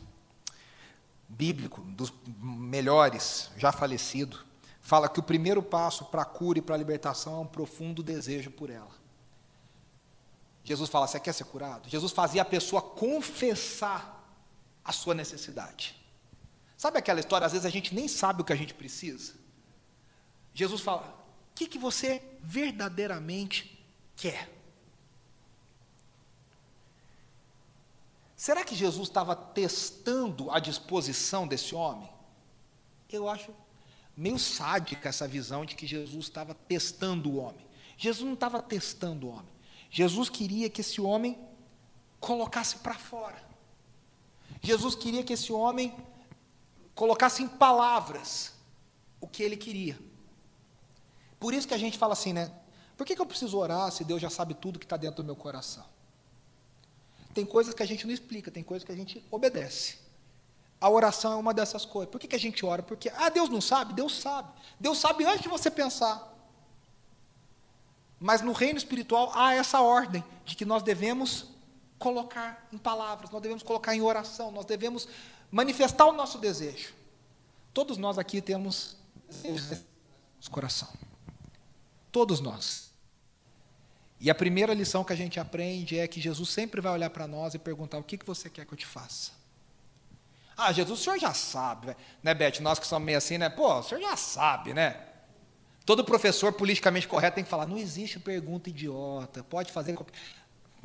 [1.28, 4.38] bíblico, dos melhores, já falecido,
[4.80, 8.02] fala que o primeiro passo para a cura e para a libertação é um profundo
[8.02, 8.94] desejo por ela.
[10.64, 11.88] Jesus fala: Você quer ser curado?
[11.88, 14.24] Jesus fazia a pessoa confessar
[14.84, 15.96] a sua necessidade.
[16.76, 17.46] Sabe aquela história?
[17.46, 19.34] Às vezes a gente nem sabe o que a gente precisa.
[20.54, 21.02] Jesus fala:
[21.50, 23.84] O que, que você verdadeiramente
[24.16, 24.55] quer?
[28.36, 32.08] Será que Jesus estava testando a disposição desse homem?
[33.08, 33.50] Eu acho
[34.14, 37.66] meio sádica essa visão de que Jesus estava testando o homem.
[37.96, 39.56] Jesus não estava testando o homem.
[39.90, 41.38] Jesus queria que esse homem
[42.20, 43.42] colocasse para fora.
[44.60, 45.94] Jesus queria que esse homem
[46.94, 48.52] colocasse em palavras
[49.18, 49.98] o que ele queria.
[51.40, 52.52] Por isso que a gente fala assim, né?
[52.96, 55.26] Por que, que eu preciso orar se Deus já sabe tudo que está dentro do
[55.26, 55.95] meu coração?
[57.36, 59.98] Tem coisas que a gente não explica, tem coisas que a gente obedece.
[60.80, 62.10] A oração é uma dessas coisas.
[62.10, 62.82] Por que, que a gente ora?
[62.82, 63.92] Porque, ah, Deus não sabe?
[63.92, 64.48] Deus sabe.
[64.80, 66.34] Deus sabe antes de você pensar.
[68.18, 71.48] Mas no reino espiritual há essa ordem de que nós devemos
[71.98, 75.06] colocar em palavras, nós devemos colocar em oração, nós devemos
[75.50, 76.94] manifestar o nosso desejo.
[77.74, 78.96] Todos nós aqui temos
[79.28, 79.82] desejos
[80.42, 80.88] no coração.
[82.10, 82.85] Todos nós.
[84.18, 87.26] E a primeira lição que a gente aprende é que Jesus sempre vai olhar para
[87.26, 89.32] nós e perguntar: o que, que você quer que eu te faça?
[90.56, 92.60] Ah, Jesus, o senhor já sabe, né, Beth?
[92.60, 93.50] Nós que somos meio assim, né?
[93.50, 94.96] Pô, o senhor já sabe, né?
[95.84, 99.96] Todo professor politicamente correto tem que falar: não existe pergunta idiota, pode fazer.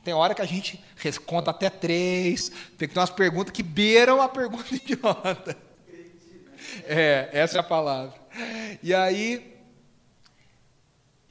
[0.03, 0.83] Tem hora que a gente
[1.25, 5.57] conta até três, tem que ter umas perguntas que beiram a pergunta idiota.
[6.83, 8.19] É, essa é a palavra.
[8.83, 9.57] E aí,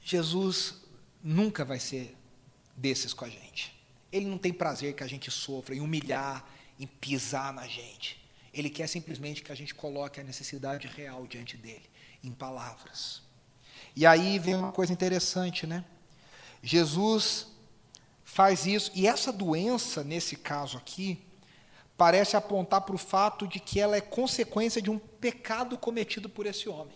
[0.03, 0.80] Jesus
[1.23, 2.15] nunca vai ser
[2.75, 3.73] desses com a gente.
[4.11, 6.45] Ele não tem prazer que a gente sofra, em humilhar,
[6.79, 8.21] em pisar na gente.
[8.53, 11.89] Ele quer simplesmente que a gente coloque a necessidade real diante dele,
[12.23, 13.21] em palavras.
[13.95, 15.85] E aí vem uma coisa interessante, né?
[16.61, 17.47] Jesus
[18.23, 21.21] faz isso, e essa doença, nesse caso aqui,
[21.97, 26.45] parece apontar para o fato de que ela é consequência de um pecado cometido por
[26.45, 26.95] esse homem.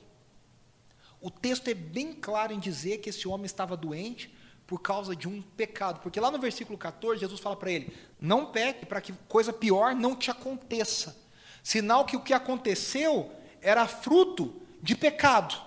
[1.21, 4.34] O texto é bem claro em dizer que esse homem estava doente
[4.67, 8.47] por causa de um pecado, porque lá no versículo 14, Jesus fala para ele: Não
[8.47, 11.15] peque para que coisa pior não te aconteça.
[11.63, 15.60] Sinal que o que aconteceu era fruto de pecado.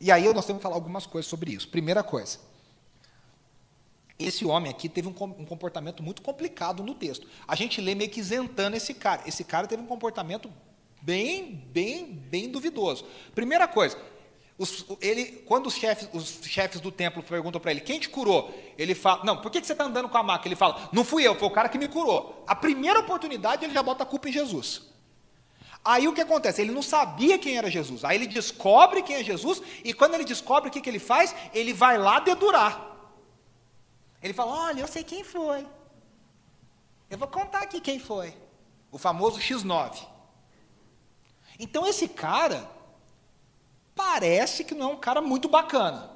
[0.00, 1.68] E aí nós temos que falar algumas coisas sobre isso.
[1.68, 2.38] Primeira coisa,
[4.18, 7.26] esse homem aqui teve um, comportamento muito complicado no texto.
[7.46, 9.22] A gente lê meio que isentando esse cara.
[9.26, 10.52] Esse cara teve um comportamento
[11.00, 13.04] bem, bem, bem duvidoso.
[13.34, 13.98] Primeira coisa,
[14.58, 18.52] os, ele, quando os chefes, os chefes do templo perguntam para ele, quem te curou?
[18.76, 20.48] Ele fala, não, por que, que você está andando com a maca?
[20.48, 22.44] Ele fala, não fui eu, foi o cara que me curou.
[22.46, 24.82] A primeira oportunidade ele já bota a culpa em Jesus.
[25.84, 26.60] Aí o que acontece?
[26.60, 28.04] Ele não sabia quem era Jesus.
[28.04, 31.34] Aí ele descobre quem é Jesus, e quando ele descobre o que, que ele faz,
[31.54, 32.84] ele vai lá dedurar.
[34.22, 35.64] Ele fala: Olha, eu sei quem foi.
[37.08, 38.36] Eu vou contar aqui quem foi.
[38.90, 40.17] O famoso X9.
[41.58, 42.70] Então esse cara
[43.94, 46.10] parece que não é um cara muito bacana.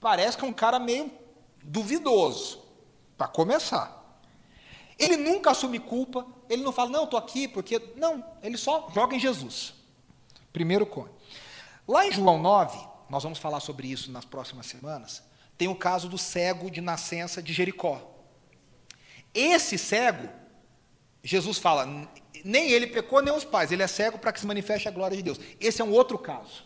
[0.00, 1.10] Parece que é um cara meio
[1.62, 2.62] duvidoso,
[3.16, 4.20] para começar.
[4.98, 7.80] Ele nunca assume culpa, ele não fala, não, estou aqui porque.
[7.96, 9.74] Não, ele só joga em Jesus.
[10.52, 11.10] Primeiro cone.
[11.86, 12.78] Lá em João 9,
[13.10, 15.22] nós vamos falar sobre isso nas próximas semanas,
[15.56, 18.00] tem o caso do cego de nascença de Jericó.
[19.32, 20.28] Esse cego,
[21.22, 21.86] Jesus fala,
[22.46, 25.16] nem ele pecou, nem os pais, ele é cego para que se manifeste a glória
[25.16, 25.40] de Deus.
[25.60, 26.64] Esse é um outro caso.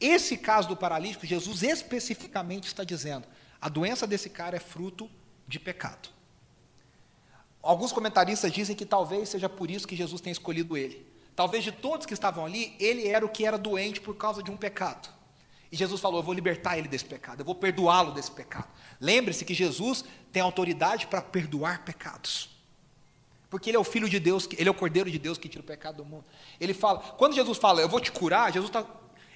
[0.00, 3.26] Esse caso do paralítico, Jesus especificamente está dizendo:
[3.60, 5.10] a doença desse cara é fruto
[5.48, 6.10] de pecado.
[7.60, 11.04] Alguns comentaristas dizem que talvez seja por isso que Jesus tenha escolhido ele.
[11.34, 14.50] Talvez de todos que estavam ali, ele era o que era doente por causa de
[14.50, 15.08] um pecado.
[15.72, 18.68] E Jesus falou: Eu vou libertar ele desse pecado, eu vou perdoá-lo desse pecado.
[19.00, 22.53] Lembre-se que Jesus tem autoridade para perdoar pecados.
[23.54, 25.62] Porque ele é o filho de Deus, ele é o cordeiro de Deus que tira
[25.62, 26.24] o pecado do mundo.
[26.58, 28.84] Ele fala, quando Jesus fala, eu vou te curar, Jesus está.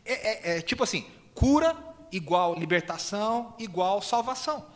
[0.05, 1.77] É, é, é tipo assim: cura
[2.11, 4.67] igual libertação, igual salvação.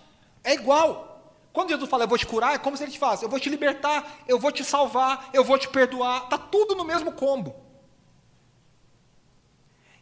[0.44, 1.34] É igual.
[1.52, 3.40] Quando Jesus fala, eu vou te curar, é como se ele te falasse, eu vou
[3.40, 6.22] te libertar, eu vou te salvar, eu vou te perdoar.
[6.22, 7.56] Está tudo no mesmo combo.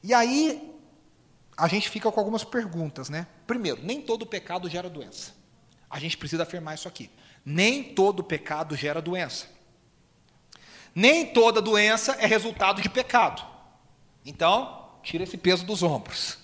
[0.02, 0.70] E aí,
[1.56, 3.26] a gente fica com algumas perguntas, né?
[3.46, 5.32] Primeiro, nem todo pecado gera doença.
[5.88, 7.10] A gente precisa afirmar isso aqui.
[7.44, 9.46] Nem todo pecado gera doença.
[10.94, 13.42] Nem toda doença é resultado de pecado.
[14.24, 16.38] Então, tira esse peso dos ombros.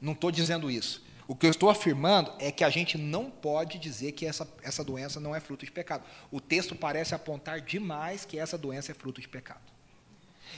[0.00, 1.02] Não estou dizendo isso.
[1.26, 4.82] O que eu estou afirmando é que a gente não pode dizer que essa, essa
[4.82, 6.04] doença não é fruto de pecado.
[6.30, 9.60] O texto parece apontar demais que essa doença é fruto de pecado.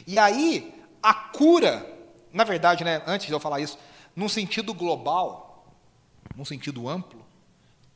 [0.06, 3.78] E aí, a cura na verdade, né, antes de eu falar isso,
[4.16, 5.66] num sentido global,
[6.34, 7.21] num sentido amplo,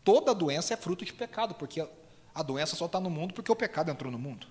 [0.07, 1.87] toda doença é fruto de pecado, porque
[2.35, 4.47] a doença só está no mundo porque o pecado entrou no mundo.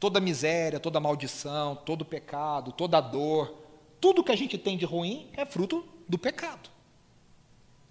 [0.00, 3.56] Toda miséria, toda maldição, todo pecado, toda dor,
[4.00, 6.68] tudo que a gente tem de ruim é fruto do pecado.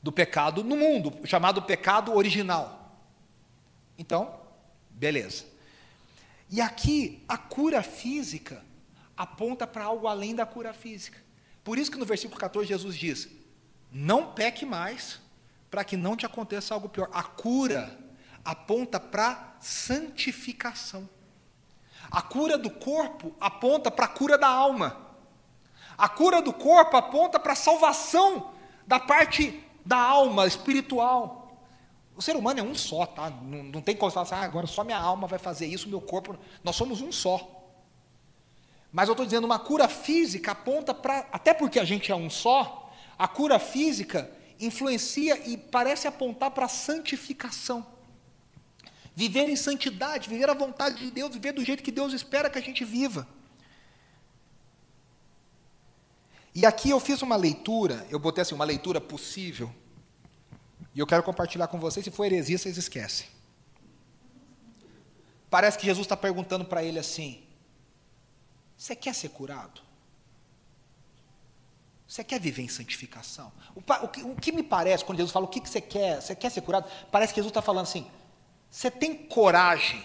[0.04, 2.98] Do pecado no mundo, chamado pecado original.
[3.98, 4.44] Então,
[4.96, 5.46] Beleza.
[6.50, 8.64] E aqui, a cura física
[9.16, 11.22] aponta para algo além da cura física.
[11.64, 13.30] Por isso que no versículo 14 Jesus diz:
[13.92, 15.20] Não peque mais,
[15.76, 17.10] para que não te aconteça algo pior.
[17.12, 18.00] A cura
[18.46, 21.10] aponta para santificação.
[22.10, 24.96] A cura do corpo aponta para a cura da alma.
[25.98, 28.54] A cura do corpo aponta para a salvação
[28.88, 31.60] da parte da alma espiritual.
[32.16, 33.30] O ser humano é um só, tá?
[33.30, 36.00] Não, não tem como falar assim, ah, agora só minha alma vai fazer isso, meu
[36.00, 36.38] corpo.
[36.64, 37.52] Nós somos um só.
[38.94, 41.28] Mas eu estou dizendo, uma cura física aponta para.
[41.34, 46.66] Até porque a gente é um só, a cura física influencia e parece apontar para
[46.66, 47.86] a santificação.
[49.16, 52.58] Viver em santidade, viver a vontade de Deus, viver do jeito que Deus espera que
[52.58, 53.28] a gente viva.
[56.54, 59.74] E aqui eu fiz uma leitura, eu botei assim, uma leitura possível,
[60.94, 63.28] e eu quero compartilhar com vocês, se for heresia, vocês esquecem.
[65.50, 67.44] Parece que Jesus está perguntando para ele assim:
[68.78, 69.85] Você quer ser curado?
[72.08, 73.52] Você quer viver em santificação?
[73.74, 76.22] O, o, que, o que, me parece, quando Jesus fala o que, que você quer,
[76.22, 76.90] você quer ser curado?
[77.12, 78.06] Parece que Jesus está falando assim:
[78.70, 80.04] Você tem coragem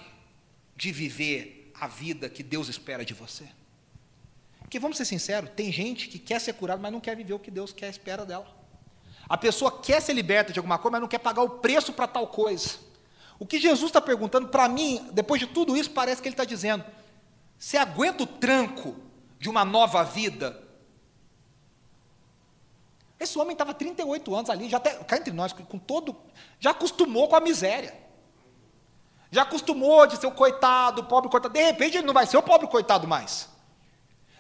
[0.75, 3.47] de viver a vida que Deus espera de você?
[4.61, 7.39] Porque vamos ser sinceros, tem gente que quer ser curado, mas não quer viver o
[7.39, 8.47] que Deus quer, espera dela.
[9.29, 12.07] A pessoa quer ser liberta de alguma coisa, mas não quer pagar o preço para
[12.07, 12.79] tal coisa.
[13.39, 16.45] O que Jesus está perguntando, para mim, depois de tudo isso, parece que ele está
[16.45, 16.85] dizendo:
[17.59, 18.97] você aguenta o tranco
[19.39, 20.70] de uma nova vida?
[23.21, 26.17] Esse homem estava 38 anos ali, já até, cá entre nós, com todo,
[26.59, 27.95] já acostumou com a miséria.
[29.31, 31.55] Já acostumou de ser o coitado, o pobre coitado.
[31.55, 33.49] De repente ele não vai ser o pobre coitado mais.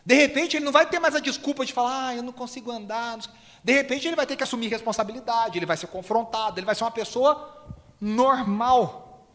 [0.04, 2.70] De repente, ele não vai ter mais a desculpa de falar, ah, eu não consigo
[2.70, 3.18] andar.
[3.62, 6.84] De repente, ele vai ter que assumir responsabilidade, ele vai ser confrontado, ele vai ser
[6.84, 9.26] uma pessoa normal.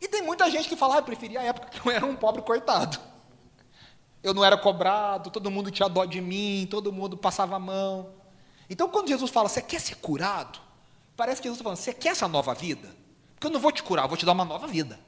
[0.00, 2.16] E tem muita gente que fala, ah, eu preferia a época que eu era um
[2.16, 2.98] pobre coitado.
[4.22, 8.10] Eu não era cobrado, todo mundo tinha dó de mim, todo mundo passava a mão.
[8.68, 10.58] Então, quando Jesus fala, você quer ser curado?
[11.16, 12.88] Parece que Jesus está falando, você quer essa nova vida?
[13.34, 15.00] Porque eu não vou te curar, eu vou te dar uma nova vida.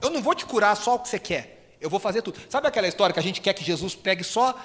[0.00, 2.38] Eu não vou te curar só o que você quer eu vou fazer tudo.
[2.48, 4.56] Sabe aquela história que a gente quer que Jesus pegue só.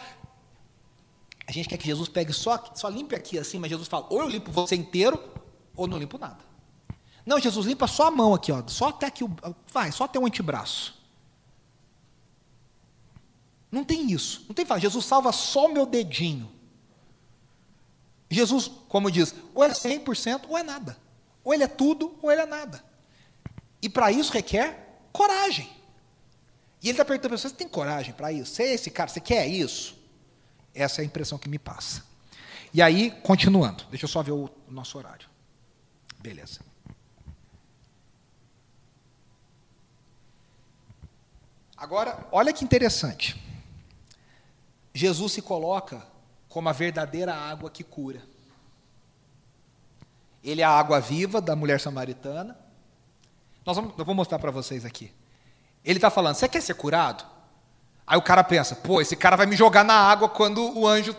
[1.47, 4.21] A gente quer que Jesus pegue só, só limpe aqui assim, mas Jesus fala: ou
[4.21, 5.19] eu limpo você inteiro,
[5.75, 6.45] ou não limpo nada.
[7.25, 9.25] Não, Jesus limpa só a mão aqui, ó, só até aqui,
[9.73, 10.96] vai, só até o antebraço.
[13.71, 14.45] Não tem isso.
[14.47, 16.51] Não tem falar, Jesus salva só meu dedinho.
[18.29, 20.97] Jesus, como diz, ou é 100% ou é nada.
[21.43, 22.83] Ou ele é tudo ou ele é nada.
[23.81, 25.69] E para isso requer coragem.
[26.81, 28.53] E ele está perguntando para você: você tem coragem para isso?
[28.53, 29.95] Você é esse cara, você quer isso?
[30.73, 32.05] Essa é a impressão que me passa.
[32.73, 35.27] E aí, continuando, deixa eu só ver o nosso horário.
[36.19, 36.59] Beleza.
[41.75, 43.46] Agora, olha que interessante.
[44.97, 46.01] Jesus se coloca
[46.49, 48.19] como a verdadeira água que cura.
[50.43, 52.57] Ele é a água viva da mulher samaritana.
[53.63, 55.13] Nós vamos, eu vou mostrar para vocês aqui.
[55.85, 57.23] Ele está falando, você quer ser curado?
[58.07, 61.15] Aí o cara pensa, pô, esse cara vai me jogar na água quando o anjo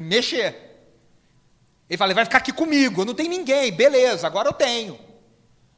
[0.00, 0.90] mexer.
[1.88, 4.98] Ele fala, ele vai ficar aqui comigo, eu não tenho ninguém, beleza, agora eu tenho.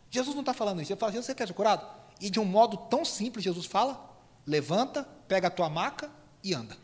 [0.09, 1.87] Jesus não está falando isso, ele fala, você quer ser curado?
[2.19, 6.11] E de um modo tão simples, Jesus fala, levanta, pega a tua maca
[6.43, 6.84] e anda.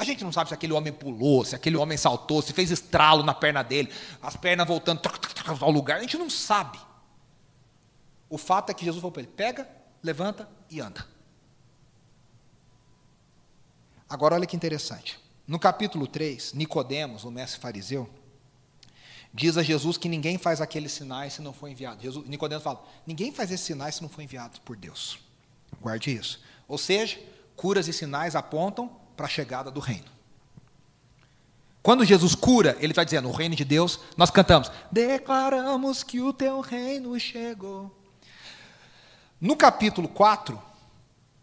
[0.00, 3.22] A gente não sabe se aquele homem pulou, se aquele homem saltou, se fez estralo
[3.22, 4.98] na perna dele, as pernas voltando
[5.60, 6.80] ao lugar, a gente não sabe.
[8.26, 9.68] O fato é que Jesus falou para ele: pega,
[10.02, 11.06] levanta e anda.
[14.08, 15.20] Agora olha que interessante.
[15.46, 18.08] No capítulo 3, Nicodemos, o mestre fariseu,
[19.34, 22.00] diz a Jesus que ninguém faz aqueles sinais se não for enviado.
[22.00, 25.18] Jesus, Nicodemos fala: ninguém faz esses sinais se não for enviado por Deus.
[25.78, 26.40] Guarde isso.
[26.66, 27.20] Ou seja,
[27.54, 30.06] curas e sinais apontam para a chegada do reino.
[31.82, 36.32] Quando Jesus cura, ele está dizendo: o reino de Deus, nós cantamos: declaramos que o
[36.32, 37.94] teu reino chegou.
[39.38, 40.60] No capítulo 4,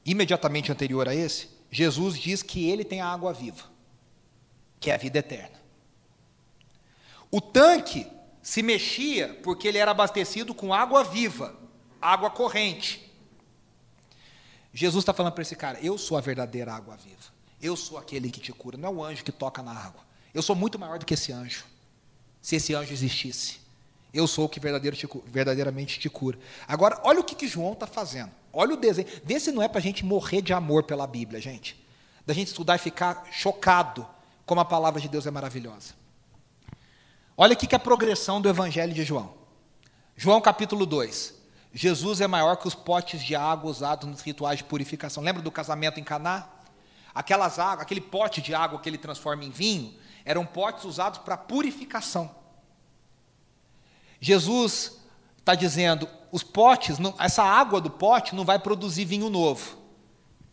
[0.04, 3.66] imediatamente anterior a esse, Jesus diz que ele tem a água viva,
[4.80, 5.62] que é a vida eterna.
[7.30, 8.08] O tanque
[8.41, 11.56] se mexia porque ele era abastecido com água viva,
[12.01, 13.14] água corrente.
[14.74, 17.37] Jesus está falando para esse cara: Eu sou a verdadeira água viva.
[17.62, 18.78] Eu sou aquele que te cura.
[18.78, 20.01] Não é o anjo que toca na água.
[20.34, 21.66] Eu sou muito maior do que esse anjo.
[22.41, 23.60] Se esse anjo existisse.
[24.14, 26.39] Eu sou o que verdadeiramente te cura.
[26.68, 28.32] Agora, olha o que, que João está fazendo.
[28.53, 29.08] Olha o desenho.
[29.24, 31.78] Vê se não é para a gente morrer de amor pela Bíblia, gente.
[32.26, 34.08] Da gente estudar e ficar chocado
[34.45, 35.93] como a palavra de Deus é maravilhosa.
[37.36, 39.34] Olha aqui que é a progressão do Evangelho de João.
[40.16, 41.36] João capítulo 2.
[41.74, 45.22] Jesus é maior que os potes de água usados nos rituais de purificação.
[45.22, 46.49] Lembra do casamento em Caná?
[47.18, 49.91] Aquelas águas, aquele pote de água que ele transforma em vinho,
[50.24, 52.30] eram potes usados para purificação.
[54.22, 54.99] Jesus
[55.39, 59.80] está dizendo: os potes, não, essa água do pote não vai produzir vinho novo.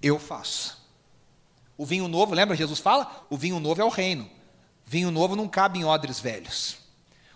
[0.01, 0.83] Eu faço.
[1.77, 2.57] O vinho novo, lembra?
[2.57, 4.31] Jesus fala: o vinho novo é o reino.
[4.87, 6.79] Vinho novo não cabe em odres velhos.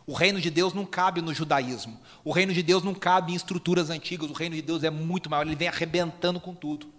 [0.07, 2.01] O reino de Deus não cabe no judaísmo.
[2.24, 4.31] O reino de Deus não cabe em estruturas antigas.
[4.31, 5.47] O reino de Deus é muito maior.
[5.47, 6.97] Ele vem arrebentando com tudo.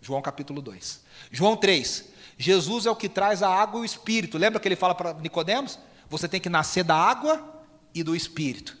[0.00, 1.00] João capítulo 2.
[1.30, 2.04] João 3.
[2.36, 4.38] Jesus é o que traz a água e o espírito.
[4.38, 5.78] Lembra que ele fala para Nicodemos?
[6.08, 8.76] Você tem que nascer da água e do espírito,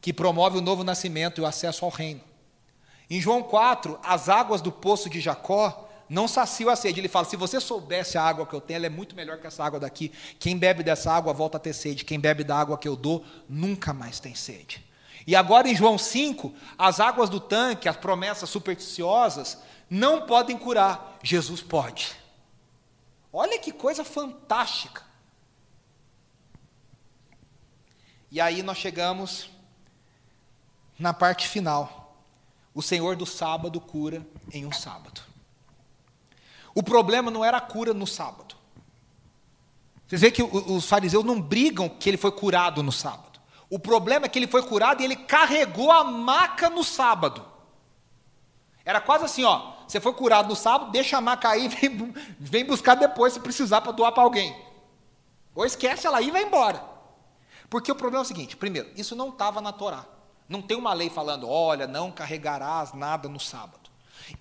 [0.00, 2.20] que promove o novo nascimento e o acesso ao reino.
[3.08, 7.00] Em João 4, as águas do poço de Jacó não saciam a sede.
[7.00, 9.46] Ele fala: se você soubesse a água que eu tenho, ela é muito melhor que
[9.46, 10.10] essa água daqui.
[10.38, 12.04] Quem bebe dessa água volta a ter sede.
[12.04, 14.84] Quem bebe da água que eu dou, nunca mais tem sede.
[15.26, 19.58] E agora em João 5, as águas do tanque, as promessas supersticiosas,
[19.88, 21.18] não podem curar.
[21.22, 22.14] Jesus pode.
[23.32, 25.02] Olha que coisa fantástica.
[28.30, 29.48] E aí nós chegamos
[30.98, 32.16] na parte final.
[32.74, 35.20] O Senhor do sábado cura em um sábado.
[36.74, 38.56] O problema não era a cura no sábado.
[40.06, 43.40] Vocês veem que os fariseus não brigam que ele foi curado no sábado.
[43.70, 47.44] O problema é que ele foi curado e ele carregou a maca no sábado.
[48.84, 49.73] Era quase assim, ó.
[49.86, 53.80] Você foi curado no sábado, deixa a maca aí, vem, vem buscar depois se precisar
[53.80, 54.56] para doar para alguém.
[55.54, 56.82] Ou esquece ela aí e vai embora.
[57.70, 60.06] Porque o problema é o seguinte: primeiro, isso não estava na Torá.
[60.48, 63.90] Não tem uma lei falando, olha, não carregarás nada no sábado.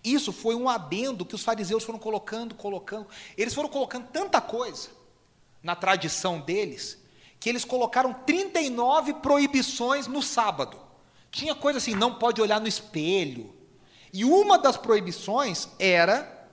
[0.04, 3.08] Isso foi um adendo que os fariseus foram colocando, colocando.
[3.38, 4.90] Eles foram colocando tanta coisa
[5.62, 7.02] na tradição deles,
[7.40, 10.78] que eles colocaram 39 proibições no sábado.
[11.32, 13.54] Tinha coisa assim, não pode olhar no espelho.
[14.14, 16.48] E uma das proibições era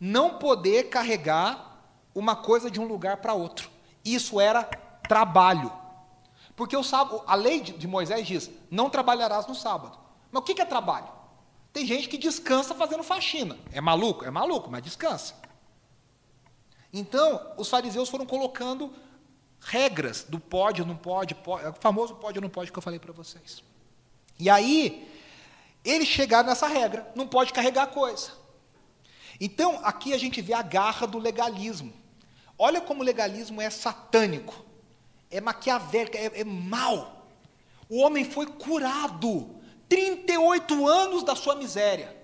[0.00, 1.84] não poder carregar
[2.14, 3.70] uma coisa de um lugar para outro.
[4.02, 4.64] Isso era
[5.06, 5.70] trabalho.
[6.56, 9.98] Porque o sábado, a lei de Moisés diz: não trabalharás no sábado.
[10.30, 11.08] Mas o que é trabalho?
[11.72, 13.58] Tem gente que descansa fazendo faxina.
[13.72, 14.24] É maluco?
[14.24, 15.34] É maluco, mas descansa.
[16.92, 18.92] Então, os fariseus foram colocando
[19.60, 22.98] regras do pode, não pode, pode o famoso pode ou não pode que eu falei
[22.98, 23.62] para vocês.
[24.38, 25.11] E aí,
[25.84, 28.30] eles chegaram nessa regra, não pode carregar coisa.
[29.40, 31.92] Então, aqui a gente vê a garra do legalismo.
[32.56, 34.64] Olha como o legalismo é satânico,
[35.30, 37.26] é maquiavélico, é, é mal.
[37.88, 42.16] O homem foi curado 38 anos da sua miséria.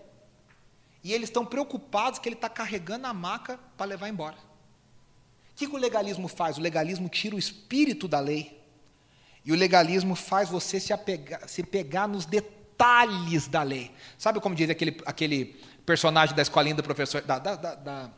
[1.03, 4.37] E eles estão preocupados que ele está carregando a maca para levar embora.
[5.51, 6.57] O que, que o legalismo faz?
[6.57, 8.63] O legalismo tira o espírito da lei.
[9.45, 12.58] E o legalismo faz você se, apegar, se pegar nos detalhes
[13.49, 13.91] da lei.
[14.17, 18.11] Sabe como diz aquele, aquele personagem da escolinha do professor, da, da, da, da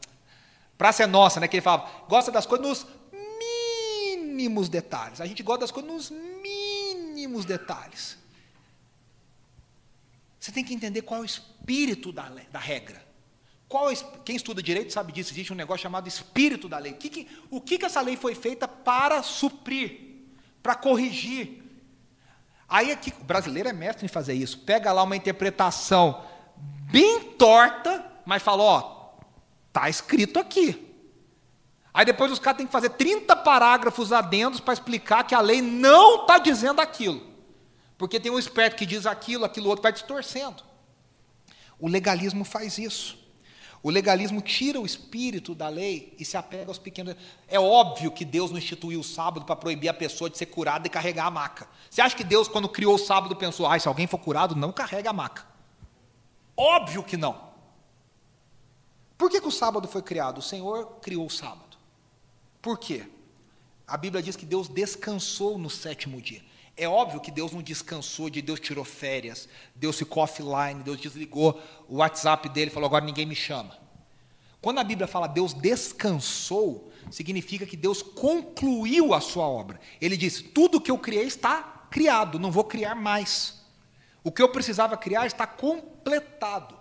[0.76, 5.20] Praça é Nossa, né, que ele falava, gosta das coisas nos mínimos detalhes.
[5.20, 8.18] A gente gosta das coisas nos mínimos detalhes.
[10.38, 13.04] Você tem que entender qual é o espírito da, da regra.
[13.68, 13.94] Qual é,
[14.24, 16.92] quem estuda direito sabe disso, existe um negócio chamado espírito da lei.
[16.92, 20.24] O que, que, o que, que essa lei foi feita para suprir,
[20.62, 21.59] para corrigir?
[22.71, 24.61] Aí aqui, o brasileiro é mestre em fazer isso.
[24.61, 26.23] Pega lá uma interpretação
[26.57, 29.11] bem torta, mas fala, ó,
[29.73, 30.87] tá escrito aqui.
[31.93, 35.61] Aí depois os caras têm que fazer 30 parágrafos adendos para explicar que a lei
[35.61, 37.21] não está dizendo aquilo.
[37.99, 40.62] Porque tem um esperto que diz aquilo, aquilo outro, vai distorcendo.
[41.77, 43.18] O legalismo faz isso.
[43.83, 47.16] O legalismo tira o espírito da lei e se apega aos pequenos.
[47.49, 50.87] É óbvio que Deus não instituiu o sábado para proibir a pessoa de ser curada
[50.87, 51.66] e carregar a maca.
[51.89, 54.70] Você acha que Deus, quando criou o sábado, pensou: ah, se alguém for curado, não
[54.70, 55.47] carrega a maca?
[56.55, 57.49] Óbvio que não.
[59.16, 60.39] Por que, que o sábado foi criado?
[60.39, 61.78] O Senhor criou o sábado.
[62.61, 63.07] Por quê?
[63.87, 66.43] A Bíblia diz que Deus descansou no sétimo dia.
[66.77, 71.61] É óbvio que Deus não descansou, de Deus tirou férias, Deus ficou offline, Deus desligou
[71.89, 73.79] o WhatsApp dele falou: agora ninguém me chama.
[74.61, 79.81] Quando a Bíblia fala Deus descansou, significa que Deus concluiu a sua obra.
[80.01, 83.61] Ele disse: tudo que eu criei está criado, não vou criar mais.
[84.23, 86.79] O que eu precisava criar está completado.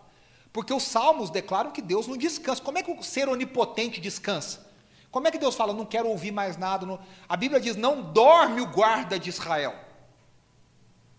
[0.51, 2.61] Porque os salmos declaram que Deus não descansa.
[2.61, 4.68] Como é que o ser onipotente descansa?
[5.11, 6.99] Como é que Deus fala, não quero ouvir mais nada?
[7.27, 9.75] A Bíblia diz, não dorme o guarda de Israel.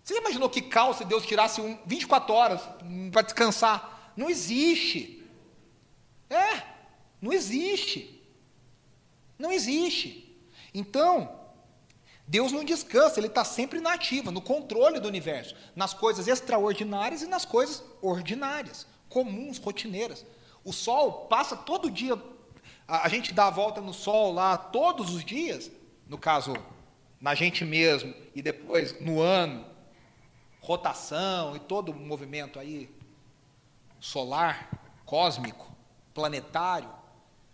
[0.02, 2.60] Você imaginou que caos se Deus tirasse um, 24 horas
[3.12, 4.12] para descansar?
[4.16, 5.24] Não existe.
[6.28, 6.62] É,
[7.20, 8.20] não existe.
[9.38, 10.38] Não existe.
[10.72, 11.40] Então,
[12.26, 17.22] Deus não descansa, ele está sempre na ativa, no controle do universo, nas coisas extraordinárias
[17.22, 20.24] e nas coisas ordinárias, comuns, rotineiras.
[20.64, 22.16] O sol passa todo dia,
[22.90, 25.70] a, a gente dá a volta no sol lá todos os dias,
[26.08, 26.54] no caso,
[27.20, 29.64] na gente mesmo, e depois no ano,
[30.60, 32.90] rotação e todo o movimento aí
[34.00, 34.68] solar,
[35.06, 35.70] cósmico,
[36.12, 36.90] planetário,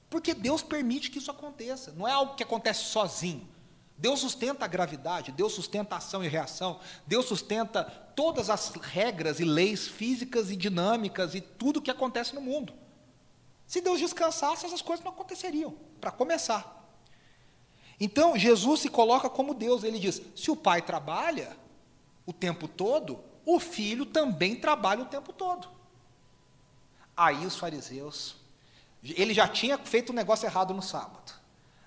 [0.09, 3.47] porque Deus permite que isso aconteça, não é algo que acontece sozinho.
[3.99, 7.85] Deus sustenta a gravidade, Deus sustenta a ação e reação, Deus sustenta
[8.15, 12.75] todas as regras e leis físicas e dinâmicas e tudo que acontece no mundo.
[13.67, 16.77] Se Deus descansasse, essas coisas não aconteceriam, para começar.
[17.99, 21.57] Então, Jesus se coloca como Deus, ele diz: se o pai trabalha
[22.25, 25.69] o tempo todo, o filho também trabalha o tempo todo.
[27.17, 28.37] Aí os fariseus,
[29.03, 31.33] ele já tinha feito um negócio errado no sábado.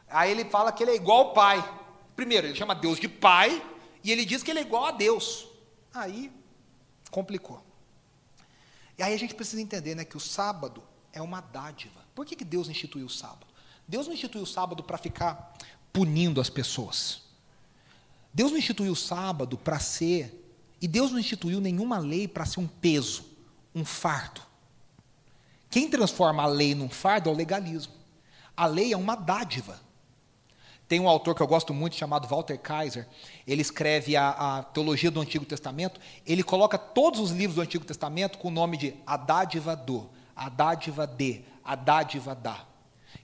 [0.08, 1.82] Aí ele fala que ele é igual ao pai.
[2.16, 3.64] Primeiro, ele chama Deus de pai,
[4.04, 5.48] e ele diz que ele é igual a Deus.
[5.94, 6.32] Aí
[7.12, 7.64] complicou.
[8.98, 12.00] E aí a gente precisa entender né, que o sábado é uma dádiva.
[12.14, 13.48] Por que, que Deus instituiu o sábado?
[13.88, 15.56] Deus não instituiu o sábado para ficar
[15.92, 17.22] punindo as pessoas.
[18.34, 20.36] Deus não instituiu o sábado para ser,
[20.82, 23.26] e Deus não instituiu nenhuma lei para ser um peso,
[23.74, 24.42] um fardo.
[25.70, 27.94] Quem transforma a lei num fardo é o legalismo.
[28.56, 29.80] A lei é uma dádiva.
[30.88, 33.08] Tem um autor que eu gosto muito, chamado Walter Kaiser.
[33.46, 36.00] Ele escreve a, a, teologia do Antigo Testamento.
[36.26, 40.10] Ele coloca todos os livros do Antigo Testamento com o nome de a dádiva do,
[40.40, 42.66] a dádiva de, a dádiva da.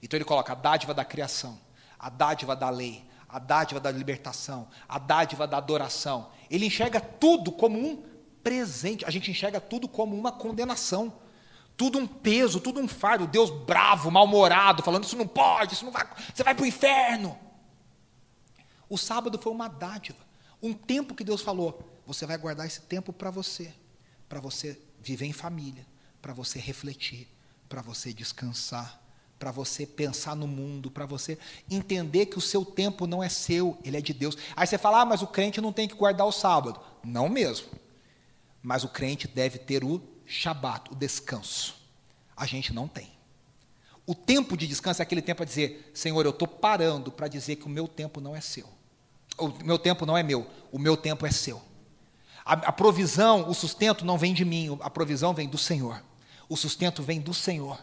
[0.02, 1.58] Então ele coloca a dádiva da criação,
[1.98, 6.30] a dádiva da lei, a dádiva da libertação, a dádiva da adoração.
[6.50, 8.04] Ele enxerga tudo como um
[8.44, 9.06] presente.
[9.06, 11.10] A gente enxerga tudo como uma condenação.
[11.74, 13.26] Tudo um peso, tudo um fardo.
[13.26, 17.38] Deus bravo, mal-humorado, falando: Isso não pode, isso não vai, você vai para o inferno.
[18.90, 20.18] O sábado foi uma dádiva,
[20.62, 23.74] um tempo que Deus falou: você vai guardar esse tempo para você,
[24.28, 25.86] para você viver em família,
[26.26, 27.28] para você refletir,
[27.68, 29.00] para você descansar,
[29.38, 31.38] para você pensar no mundo, para você
[31.70, 34.36] entender que o seu tempo não é seu, ele é de Deus.
[34.56, 36.80] Aí você fala: ah, mas o crente não tem que guardar o sábado.
[37.04, 37.68] Não mesmo.
[38.60, 41.76] Mas o crente deve ter o Shabat, o descanso.
[42.36, 43.12] A gente não tem.
[44.04, 47.54] O tempo de descanso é aquele tempo a dizer: Senhor, eu estou parando para dizer
[47.54, 48.68] que o meu tempo não é seu.
[49.38, 51.62] O meu tempo não é meu, o meu tempo é seu.
[52.44, 56.02] A, a provisão, o sustento não vem de mim, a provisão vem do Senhor.
[56.48, 57.78] O sustento vem do Senhor.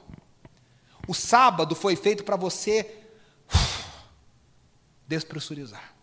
[1.07, 3.03] O sábado foi feito para você
[5.07, 5.93] despressurizar.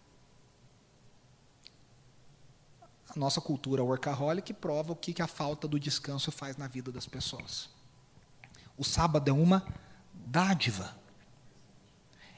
[3.09, 7.07] A nossa cultura workaholic prova o que a falta do descanso faz na vida das
[7.07, 7.69] pessoas.
[8.77, 9.67] O sábado é uma
[10.13, 10.95] dádiva.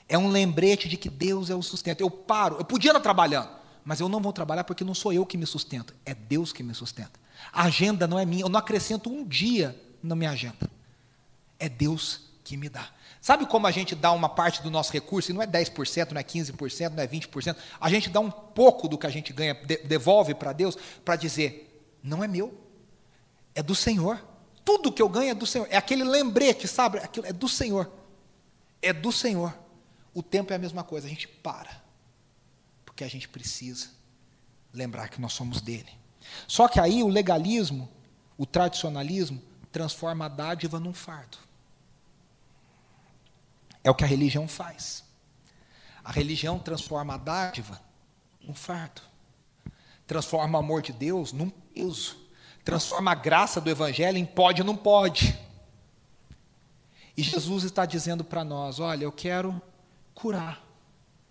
[0.08, 2.00] É um lembrete de que Deus é o sustento.
[2.00, 3.50] Eu paro, eu podia estar trabalhando,
[3.84, 6.62] mas eu não vou trabalhar porque não sou eu que me sustento, é Deus que
[6.62, 7.20] me sustenta.
[7.52, 10.70] A agenda não é minha, eu não acrescento um dia na minha agenda.
[11.59, 12.90] É Deus que me dá.
[13.20, 16.20] Sabe como a gente dá uma parte do nosso recurso, e não é 10%, não
[16.20, 19.55] é 15%, não é 20%, a gente dá um pouco do que a gente ganha,
[19.84, 22.59] devolve para Deus, para dizer: não é meu,
[23.55, 24.22] é do Senhor.
[24.64, 25.66] Tudo que eu ganho é do Senhor.
[25.70, 26.98] É aquele lembrete, sabe?
[26.98, 27.90] Aquilo é do Senhor.
[28.80, 29.57] É do Senhor.
[30.14, 31.82] O tempo é a mesma coisa, a gente para.
[32.84, 33.88] Porque a gente precisa
[34.72, 35.90] lembrar que nós somos dele.
[36.46, 37.88] Só que aí o legalismo,
[38.36, 39.42] o tradicionalismo,
[39.72, 41.38] transforma a dádiva num fardo.
[43.82, 45.02] É o que a religião faz.
[46.04, 47.80] A religião transforma a dádiva
[48.40, 49.00] num fardo.
[50.06, 52.16] Transforma o amor de Deus num peso.
[52.64, 55.36] Transforma a graça do Evangelho em pode ou não pode.
[57.16, 59.60] E Jesus está dizendo para nós: olha, eu quero
[60.14, 60.62] curar.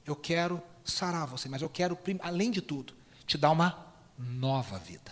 [0.06, 2.94] Eu quero sarar você, mas eu quero, além de tudo,
[3.26, 3.86] te dar uma
[4.18, 5.12] nova vida.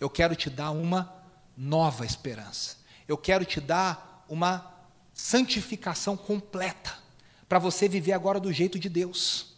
[0.00, 1.12] Eu quero te dar uma
[1.56, 2.76] nova esperança.
[3.08, 4.74] Eu quero te dar uma
[5.12, 6.94] santificação completa
[7.48, 9.54] para você viver agora do jeito de Deus.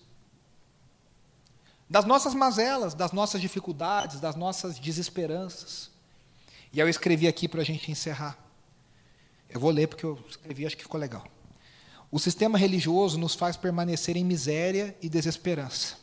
[1.90, 5.90] Das nossas mazelas, das nossas dificuldades, das nossas desesperanças.
[6.72, 8.38] E eu escrevi aqui para a gente encerrar.
[9.48, 11.26] Eu vou ler porque eu escrevi, acho que ficou legal.
[12.10, 15.96] O sistema religioso nos faz permanecer em miséria e desesperança.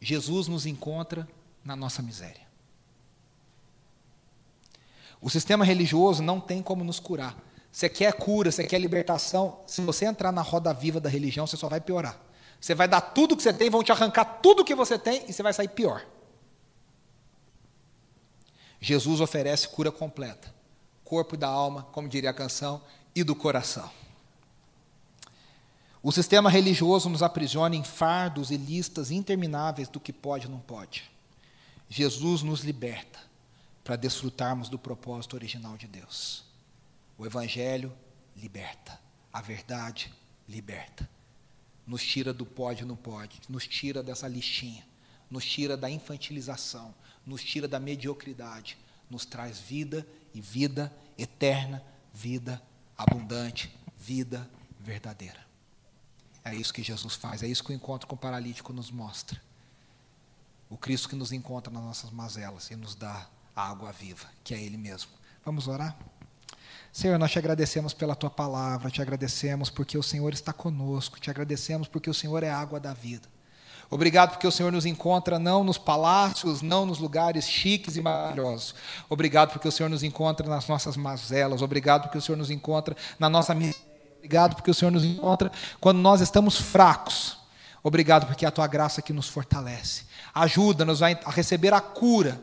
[0.00, 1.28] Jesus nos encontra
[1.64, 2.45] na nossa miséria.
[5.26, 7.36] O sistema religioso não tem como nos curar.
[7.72, 9.58] Você quer cura, você quer libertação.
[9.66, 12.16] Se você entrar na roda viva da religião, você só vai piorar.
[12.60, 15.32] Você vai dar tudo que você tem, vão te arrancar tudo que você tem e
[15.32, 16.06] você vai sair pior.
[18.80, 20.54] Jesus oferece cura completa.
[21.02, 22.80] Corpo e da alma, como diria a canção,
[23.12, 23.90] e do coração.
[26.04, 30.60] O sistema religioso nos aprisiona em fardos e listas intermináveis do que pode e não
[30.60, 31.10] pode.
[31.88, 33.26] Jesus nos liberta
[33.86, 36.42] para desfrutarmos do propósito original de Deus.
[37.16, 37.96] O Evangelho
[38.34, 39.00] liberta,
[39.32, 40.12] a verdade
[40.48, 41.08] liberta.
[41.86, 44.84] Nos tira do pode não pode, nos tira dessa listinha,
[45.30, 46.92] nos tira da infantilização,
[47.24, 48.76] nos tira da mediocridade,
[49.08, 51.80] nos traz vida e vida eterna,
[52.12, 52.60] vida
[52.98, 55.46] abundante, vida verdadeira.
[56.44, 59.40] É isso que Jesus faz, é isso que o encontro com o paralítico nos mostra.
[60.68, 64.54] O Cristo que nos encontra nas nossas mazelas e nos dá a água viva, que
[64.54, 65.10] é Ele mesmo.
[65.44, 65.96] Vamos orar?
[66.92, 71.30] Senhor, nós te agradecemos pela tua palavra, te agradecemos porque o Senhor está conosco, te
[71.30, 73.28] agradecemos porque o Senhor é a água da vida.
[73.88, 78.74] Obrigado porque o Senhor nos encontra não nos palácios, não nos lugares chiques e maravilhosos.
[79.08, 81.62] Obrigado porque o Senhor nos encontra nas nossas mazelas.
[81.62, 83.80] Obrigado porque o Senhor nos encontra na nossa miséria.
[84.16, 87.38] Obrigado porque o Senhor nos encontra quando nós estamos fracos.
[87.82, 90.04] Obrigado porque é a tua graça que nos fortalece.
[90.34, 92.40] Ajuda-nos a receber a cura,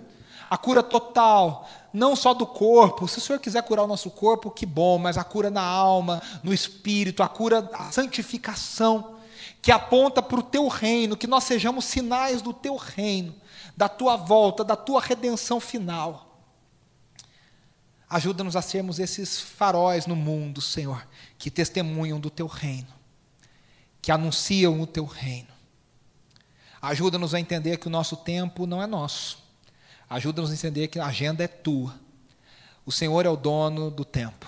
[0.54, 3.08] a cura total, não só do corpo.
[3.08, 6.22] Se o Senhor quiser curar o nosso corpo, que bom, mas a cura na alma,
[6.43, 9.16] no espírito, a cura, a santificação,
[9.64, 13.34] que aponta para o teu reino, que nós sejamos sinais do teu reino,
[13.76, 16.38] da tua volta, da tua redenção final.
[18.08, 21.04] Ajuda-nos a sermos esses faróis no mundo, Senhor,
[21.39, 22.93] que testemunham do teu reino,
[23.99, 25.49] que anunciam o teu reino.
[26.80, 29.41] Ajuda-nos a entender que o nosso tempo não é nosso.
[30.14, 31.91] Ajuda-nos a entender que a agenda é tua.
[32.86, 34.45] O Senhor é o dono do tempo.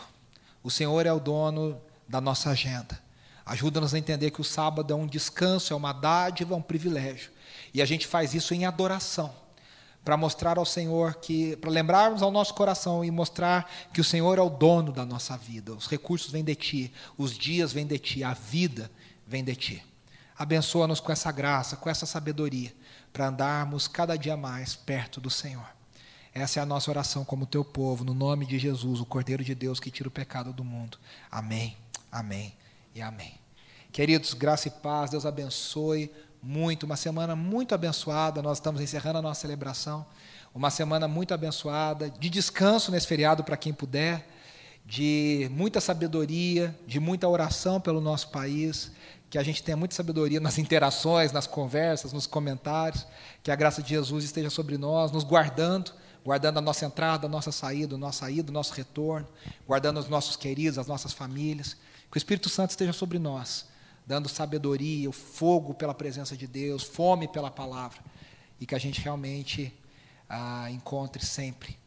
[0.63, 3.01] O Senhor é o dono da nossa agenda.
[3.43, 7.31] Ajuda-nos a entender que o sábado é um descanso, é uma dádiva, é um privilégio.
[7.73, 9.33] E a gente faz isso em adoração
[10.03, 14.37] para mostrar ao Senhor que, para lembrarmos ao nosso coração e mostrar que o Senhor
[14.37, 15.73] é o dono da nossa vida.
[15.73, 18.91] Os recursos vêm de ti, os dias vêm de ti, a vida
[19.25, 19.83] vem de ti.
[20.37, 22.71] Abençoa-nos com essa graça, com essa sabedoria,
[23.15, 25.65] para andarmos cada dia mais perto do Senhor.
[26.33, 29.55] Essa é a nossa oração como teu povo, no nome de Jesus, o Cordeiro de
[29.55, 30.97] Deus que tira o pecado do mundo.
[31.31, 31.77] Amém,
[32.11, 32.53] amém
[32.93, 33.35] e amém.
[33.89, 36.11] Queridos, graça e paz, Deus abençoe
[36.43, 38.41] muito, uma semana muito abençoada.
[38.41, 40.05] Nós estamos encerrando a nossa celebração.
[40.53, 44.27] Uma semana muito abençoada, de descanso nesse feriado para quem puder,
[44.85, 48.91] de muita sabedoria, de muita oração pelo nosso país,
[49.35, 53.05] que a gente tenha muita sabedoria nas interações, nas conversas, nos comentários,
[53.43, 55.91] que a graça de Jesus esteja sobre nós, nos guardando,
[56.23, 59.27] guardando a nossa entrada, a nossa saída, o nosso saída, o nosso retorno,
[59.67, 61.75] guardando os nossos queridos, as nossas famílias,
[62.09, 63.65] que o Espírito Santo esteja sobre nós
[64.07, 67.99] dando sabedoria, o fogo pela presença de Deus, fome pela palavra,
[68.57, 69.73] e que a gente realmente
[70.29, 71.77] ah, encontre sempre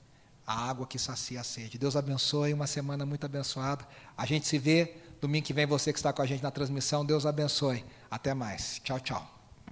[0.46, 1.78] a água que sacia a sede.
[1.78, 3.88] Deus abençoe, uma semana muito abençoada.
[4.18, 7.04] A gente se vê domingo que vem, você que está com a gente na transmissão,
[7.04, 7.84] Deus abençoe.
[8.10, 8.80] Até mais.
[8.84, 9.37] Tchau, tchau.